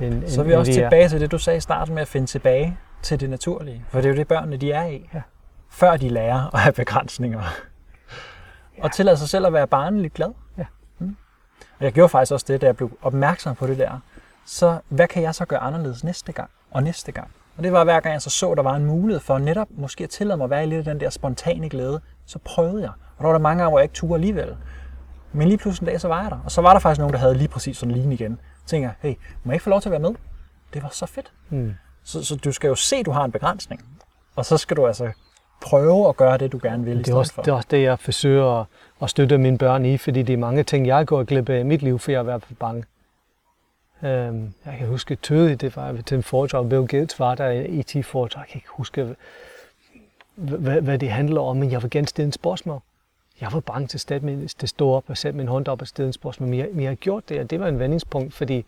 [0.00, 2.02] end, Så er vi end også vi tilbage til det, du sagde i starten med
[2.02, 3.84] at finde tilbage til det naturlige.
[3.88, 5.10] For det er jo det, børnene de er i.
[5.14, 5.22] Ja.
[5.70, 7.42] Før de lærer at have begrænsninger.
[8.82, 10.30] Og tillade sig selv at være barnligt glad.
[10.58, 10.64] Ja.
[10.98, 11.16] Mm.
[11.78, 14.00] Og jeg gjorde faktisk også det, da jeg blev opmærksom på det der.
[14.44, 17.30] Så hvad kan jeg så gøre anderledes næste gang og næste gang?
[17.56, 20.04] Og det var hver gang jeg så så, der var en mulighed for netop måske
[20.04, 22.90] at tillade mig at være i lidt af den der spontane glæde, så prøvede jeg.
[22.90, 24.56] Og der var der mange gange, hvor jeg ikke turde alligevel.
[25.32, 26.38] Men lige pludselig en dag, så var jeg der.
[26.44, 28.40] Og så var der faktisk nogen, der havde lige præcis sådan en lignende igen.
[28.60, 30.14] Så tænkte jeg, hey, må jeg ikke få lov til at være med?
[30.74, 31.32] Det var så fedt.
[31.50, 31.74] Mm.
[32.02, 33.84] Så, så du skal jo se, at du har en begrænsning.
[34.36, 35.12] Og så skal du altså
[35.60, 37.42] prøve at gøre det, du gerne vil Det er, også, for.
[37.42, 38.66] det er også det, jeg forsøger at,
[39.02, 41.62] at støtte mine børn i, fordi det er mange ting, jeg går glip af i
[41.62, 42.84] mit liv, for jeg har været for bange.
[44.02, 47.78] Øhm, jeg kan huske tydeligt, det var til en foredrag, Bill Gates var der i
[47.78, 49.16] et foredrag, jeg kan ikke huske,
[50.34, 52.80] hvad, hvad det handler om, men jeg vil gerne stille en spørgsmål.
[53.40, 56.12] Jeg var bange til at stå op og sætte min hånd op og stille en
[56.12, 58.64] spørgsmål, men jeg, men jeg har gjort det, og det var en vendingspunkt, fordi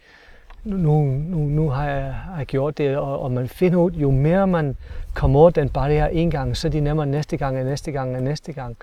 [0.65, 4.11] nu, nu, nu har, jeg, har jeg gjort det, og, og man finder ud, jo
[4.11, 4.77] mere man
[5.15, 8.17] kommer over den barriere en gang, så er det nemmere næste gang, og næste gang,
[8.17, 8.77] og næste gang,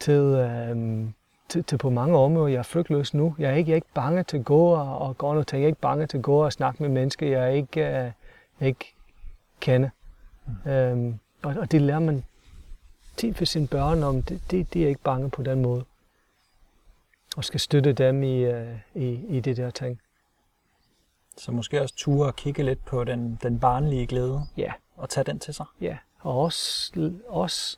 [0.00, 1.12] til, øhm,
[1.48, 2.48] til, til på mange områder.
[2.48, 3.34] Jeg er frygtløs nu.
[3.38, 5.60] Jeg er ikke, jeg er ikke bange til at gå og, og gøre noget ting.
[5.60, 8.10] Jeg er ikke bange til at gå og snakke med mennesker, jeg ikke, øh,
[8.60, 8.94] ikke
[9.60, 9.88] kender.
[10.64, 10.70] Mm.
[10.70, 12.24] Øhm, og, og det lærer man
[13.16, 14.22] tit for sine børn om.
[14.22, 15.84] Det, det, de er ikke bange på den måde.
[17.36, 20.00] Og skal støtte dem i, øh, i, i det der ting.
[21.38, 24.72] Så måske også ture og kigge lidt på den, den barnlige glæde Ja.
[24.96, 25.66] og tage den til sig.
[25.80, 26.92] Ja, og også,
[27.28, 27.76] også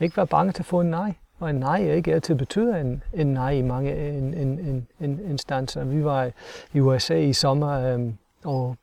[0.00, 1.14] ikke være bange til at få en nej.
[1.38, 4.86] Og en nej er ikke altid betyder en, en nej i mange en, en, en,
[5.00, 5.84] en instanser.
[5.84, 6.30] Vi var
[6.72, 8.76] i USA i sommer, øhm, og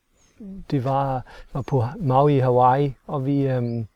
[0.72, 3.88] det var, var på Maui i Hawaii, og vi, øhm,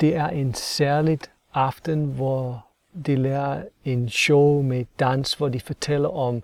[0.00, 2.66] det er en særligt aften, hvor
[3.06, 6.42] de lærer en show med dans, hvor de fortæller om,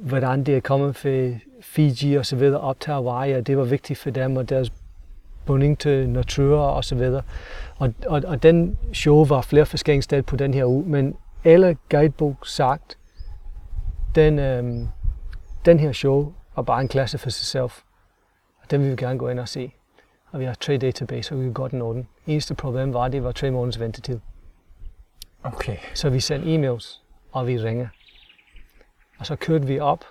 [0.00, 3.64] hvordan det er kommet fra Fiji og så videre op til Hawaii, og det var
[3.64, 4.72] vigtigt for dem, og deres
[5.46, 7.22] bunding til natur og så videre.
[7.76, 11.76] Og, og, og den show var flere forskellige steder på den her uge, men alle
[11.90, 12.98] guidebog sagt,
[14.14, 14.88] den, øhm,
[15.64, 17.62] den her show var bare en klasse for sig selv.
[18.62, 19.72] Og den vil vi gerne gå ind og se.
[20.30, 22.08] Og vi har tre tilbage, så vi kan godt nå den.
[22.26, 24.20] Eneste problem var, at det var tre måneders ventetid.
[25.42, 25.76] Okay.
[25.94, 27.02] Så vi sendte e-mails,
[27.32, 27.88] og vi ringer.
[29.18, 30.04] Og så kørte vi op,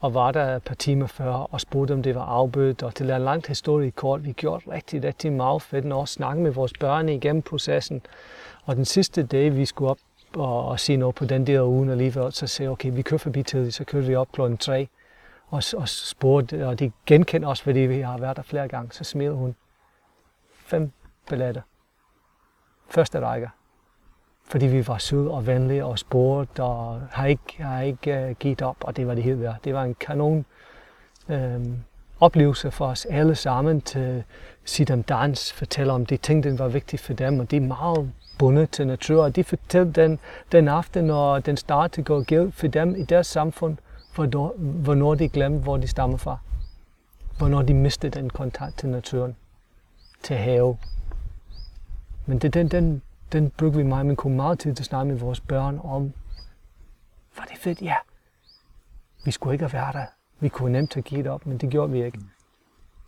[0.00, 2.82] og var der et par timer før, og spurgte, om det var afbødt.
[2.82, 6.50] Og til en langt historie kort, vi gjorde rigtig, rigtig meget fedt, og snakke med
[6.50, 8.02] vores børn igennem processen.
[8.64, 9.98] Og den sidste dag, vi skulle op
[10.36, 13.42] og, og sige noget på den der uge alligevel, så sagde okay, vi kører forbi
[13.42, 14.88] tidligt, så kørte vi op klokken 3
[15.48, 19.04] og, og spurgte, og de genkendte os, fordi vi har været der flere gange, så
[19.04, 19.54] smed hun
[20.50, 20.92] fem
[21.28, 21.62] billetter.
[22.88, 23.50] Første række
[24.50, 28.62] fordi vi var søde og venlige og spurgte og har ikke, har ikke uh, givet
[28.62, 29.56] op, og det var det helt værd.
[29.64, 30.44] Det var en kanon
[31.28, 31.60] øh,
[32.20, 34.24] oplevelse for os alle sammen til
[34.64, 37.60] se dem dans, fortælle om de ting, der var vigtige for dem, og de er
[37.60, 40.18] meget bundet til natur, og de fortalte den,
[40.52, 43.76] den aften, når den startede går galt for dem i deres samfund,
[44.14, 46.38] hvornår, hvornår de glemte, hvor de stammer fra.
[47.38, 49.36] Hvornår de mistede den kontakt til naturen,
[50.22, 50.76] til have.
[52.26, 53.02] Men det, den, den,
[53.32, 56.12] den bruger vi meget, men kunne meget tid til at snakke med vores børn om,
[57.36, 57.82] var det fedt?
[57.82, 57.94] Ja.
[59.24, 60.06] Vi skulle ikke have været der.
[60.40, 62.18] Vi kunne nemt have givet op, men det gjorde vi ikke.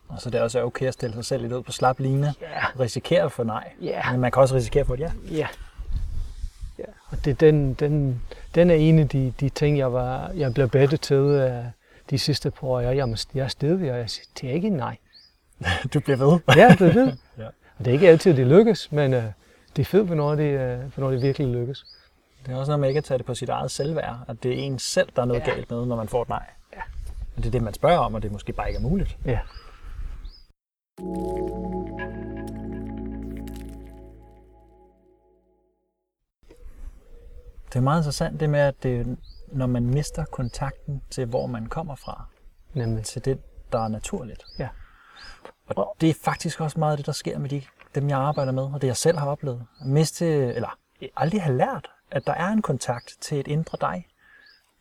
[0.09, 2.35] Og så det er også okay at stille sig selv lidt ud på slap line.
[2.41, 2.81] Ja.
[2.81, 3.73] Risikere for nej.
[3.81, 4.11] Ja.
[4.12, 5.12] Men man kan også risikere for et ja.
[5.31, 5.49] Ja.
[6.79, 6.85] ja.
[7.11, 8.23] Og det, den, den,
[8.55, 11.64] den er en af de, de ting, jeg, var, jeg blev bedre til uh,
[12.11, 12.81] de sidste par år.
[12.81, 14.97] Jeg, jeg, jeg stedig, og jeg siger, det er ikke nej.
[15.95, 16.39] Du bliver ved.
[16.57, 17.18] Ja, det er det.
[17.39, 17.47] Ja.
[17.47, 19.23] Og det er ikke altid, det lykkes, men uh,
[19.77, 20.55] det er fedt, hvornår det,
[20.85, 21.85] uh, hvornår det virkelig lykkes.
[22.47, 24.51] Det er også noget med ikke at tage det på sit eget selvværd, at det
[24.53, 25.51] er en selv, der er noget Ja.
[25.51, 26.47] galt med, når man får et nej.
[26.73, 26.81] Ja.
[27.35, 29.18] Men det er det, man spørger om, og det måske bare ikke er muligt.
[29.25, 29.39] Ja.
[37.68, 39.18] Det er meget interessant det med, at det,
[39.53, 42.25] når man mister kontakten til, hvor man kommer fra,
[42.75, 43.05] Nemlig.
[43.05, 43.39] til det,
[43.73, 44.45] der er naturligt.
[44.59, 44.68] Ja.
[45.66, 47.62] Og det er faktisk også meget det, der sker med de,
[47.95, 49.62] dem, jeg arbejder med, og det jeg selv har oplevet.
[49.84, 50.78] Miste, eller
[51.16, 54.07] aldrig have lært, at der er en kontakt til et indre dig.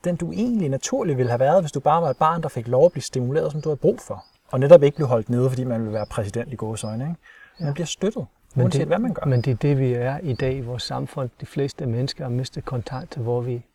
[0.03, 2.67] Den du egentlig naturligt ville have været, hvis du bare var et barn, der fik
[2.67, 4.25] lov at blive stimuleret, som du havde brug for.
[4.51, 7.03] Og netop ikke blev holdt nede, fordi man ville være præsident i gåsøjne.
[7.03, 7.15] Ikke?
[7.59, 7.73] Man Ja.
[7.73, 9.25] bliver støttet, Men uanset det- hvad man gør.
[9.25, 11.29] Men det er det, vi er i dag i vores samfund.
[11.41, 13.65] De fleste mennesker har mistet kontakt til, hvor vi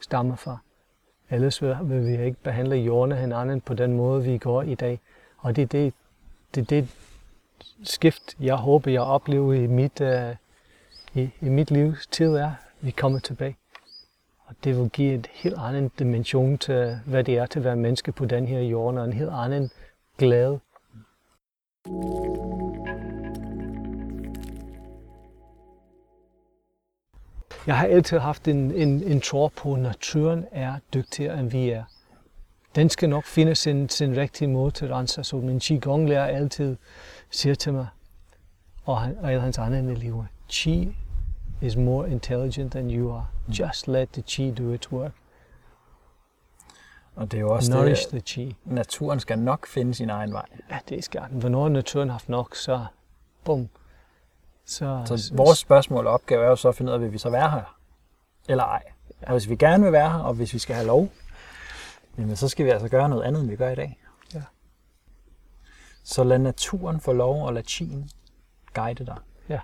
[0.00, 0.58] stammer fra.
[1.30, 5.00] Ellers vil vi ikke behandle jorden hinanden på den måde, vi går i dag.
[5.38, 5.94] Og det er det,
[6.54, 6.88] det, det
[7.82, 10.36] skift, jeg håber, jeg oplever i mit, uh,
[11.14, 13.56] i, i mit livs tid er, vi kommer tilbage.
[14.46, 17.76] Og det vil give en helt anden dimension til, hvad det er til at være
[17.76, 19.70] menneske på den her jord, og en helt anden
[20.18, 20.60] glæde.
[27.66, 31.70] Jeg har altid haft en, en, en tro på, at naturen er dygtigere, end vi
[31.70, 31.84] er.
[32.74, 35.38] Den skal nok finde sin, sin rigtige måde til at rense sig.
[35.38, 36.76] Min Qigong-lærer altid
[37.30, 37.86] siger til mig,
[38.84, 40.96] og, han, og hans andre elever, Qi
[41.60, 43.26] is more intelligent than you are.
[43.48, 45.12] Just let the Qi do its work.
[47.16, 48.56] Og det er jo også Nourish det, the Qi.
[48.64, 50.44] naturen skal nok finde sin egen vej.
[50.70, 51.40] Ja, det skal den.
[51.40, 52.86] Hvornår naturen har haft nok, så
[53.44, 53.68] bum.
[54.64, 57.18] Så, Så vores spørgsmål og opgave er jo så at finde ud af, vil vi
[57.18, 57.76] så være her?
[58.48, 58.82] Eller ej?
[59.22, 61.08] Og hvis vi gerne vil være her, og hvis vi skal have lov,
[62.18, 63.98] jamen så skal vi altså gøre noget andet, end vi gør i dag.
[66.08, 68.10] Så lad naturen få lov, og lad chien
[68.74, 69.16] guide dig.
[69.48, 69.60] Ja.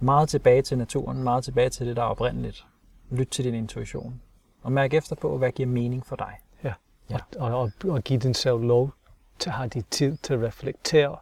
[0.00, 2.66] Meget tilbage til naturen, meget tilbage til det, der er oprindeligt.
[3.10, 4.20] Lyt til din intuition.
[4.62, 6.38] Og mærk efter på, hvad giver mening for dig.
[6.64, 6.72] Ja.
[7.10, 7.18] Ja.
[7.38, 8.90] Og, og, og, og give den selv lov
[9.38, 11.16] til at have de tid til at reflektere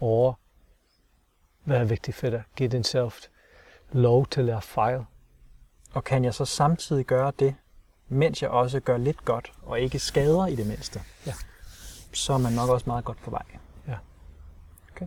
[0.00, 0.32] over,
[1.64, 2.42] hvad er vigtigt for dig.
[2.56, 3.10] Giv den selv
[3.92, 5.04] lov til at lade fejl.
[5.92, 7.54] Og kan jeg så samtidig gøre det,
[8.08, 11.32] mens jeg også gør lidt godt, og ikke skader i det mindste, Ja.
[12.12, 13.42] Så er man nok også meget godt på vej.
[13.88, 13.94] Ja.
[14.92, 15.06] Okay.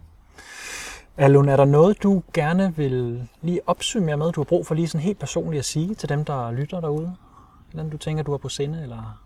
[1.18, 4.88] Alun, er der noget, du gerne vil lige opsummere med, du har brug for lige
[4.88, 7.16] sådan helt personligt at sige til dem, der lytter derude?
[7.72, 9.20] Eller du tænker, du har på sinde, eller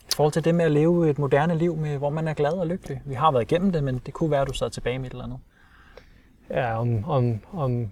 [0.00, 2.52] i forhold til det med at leve et moderne liv, med, hvor man er glad
[2.52, 3.02] og lykkelig.
[3.04, 5.10] Vi har været igennem det, men det kunne være, at du sad tilbage med et
[5.10, 5.38] eller andet.
[6.50, 7.90] Ja, om, om, om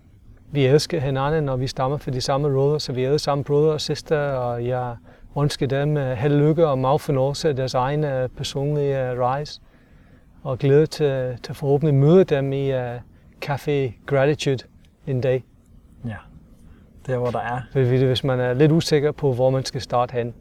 [0.51, 3.45] vi elsker hinanden, og vi stammer fra de samme rødder, så vi er alle sammen
[3.45, 4.97] brødre og søstre, og jeg
[5.43, 9.18] ønsker dem uh, held og lykke og meget fornøjelse af deres egen uh, personlige uh,
[9.18, 9.61] rejse.
[10.43, 12.97] Og glæde til, til forhåbentlig møde dem i uh,
[13.45, 14.64] Café Gratitude
[15.07, 15.45] en dag.
[16.07, 16.16] Ja.
[17.07, 17.61] Der, hvor der er.
[18.07, 20.35] Hvis man er lidt usikker på, hvor man skal starte hen,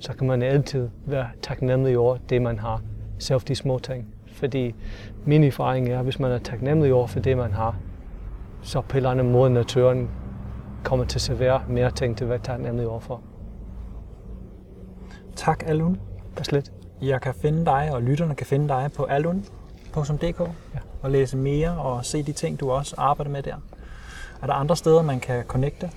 [0.00, 2.82] så kan man altid være taknemmelig over det, man har.
[3.18, 4.06] Selv de små ting.
[4.26, 4.74] Fordi
[5.24, 7.76] min erfaring er, at hvis man er taknemmelig over for det, man har,
[8.62, 10.10] så på en eller anden måde naturen
[10.84, 13.20] kommer til at servere mere ting til at være taknemmelig over for.
[15.36, 16.00] Tak, Alun.
[16.36, 16.72] Pas lidt.
[17.02, 20.78] Jeg kan finde dig, og lytterne kan finde dig på alun.dk Ja.
[21.02, 23.54] og læse mere og se de ting, du også arbejder med der.
[24.42, 25.90] Er der andre steder, man kan connecte?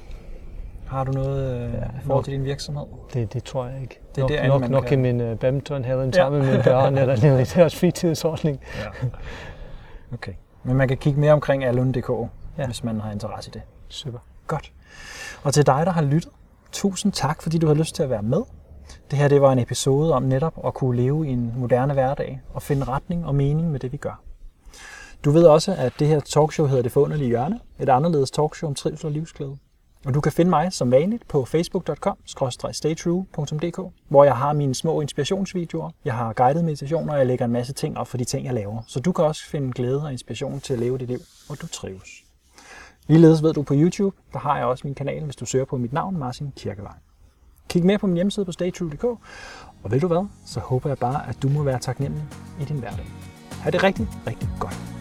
[0.88, 2.86] Har du noget øh, Ja, i forhold til din virksomhed?
[3.14, 4.00] Det, det tror jeg ikke.
[4.16, 6.12] Det er nok, derinde, nok, man nok kan- i min uh, badmintonhallen Ja.
[6.12, 8.60] sammen med børn, eller i deres fritidsordning.
[9.04, 9.08] Ja.
[10.14, 10.34] Okay.
[10.64, 12.10] Men man kan kigge mere omkring alun.dk.
[12.58, 12.66] Ja.
[12.66, 13.62] hvis man har interesse i det.
[13.90, 14.20] Super.
[14.48, 14.72] Godt.
[15.44, 16.32] Og til dig, der har lyttet,
[16.72, 18.42] tusind tak, fordi du har lyst til at være med.
[19.12, 22.42] Det her det var en episode om netop at kunne leve i en moderne hverdag
[22.54, 24.22] og finde retning og mening med det, vi gør.
[25.26, 28.76] Du ved også, at det her talkshow hedder Det Forunderlige Hjørne, et anderledes talkshow om
[28.76, 29.58] trivsel og livsglæde.
[30.06, 33.80] Og du kan finde mig som vanligt på facebook.com-staytrue.dk,
[34.10, 37.74] hvor jeg har mine små inspirationsvideoer, jeg har guidede meditationer, og jeg lægger en masse
[37.74, 38.82] ting op for de ting, jeg laver.
[38.88, 41.68] Så du kan også finde glæde og inspiration til at leve dit liv, hvor du
[41.68, 42.10] trives.
[43.08, 45.78] Ligeledes ved du på YouTube, der har jeg også min kanal, hvis du søger på
[45.78, 46.94] mit navn, Martin Kirkevej.
[47.70, 49.04] Kig med på min hjemmeside på staytrue.dk,
[49.84, 52.24] og ved du hvad, så håber jeg bare, at du må være taknemmelig
[52.62, 53.06] i din hverdag.
[53.62, 54.99] Ha' det rigtig, rigtig godt.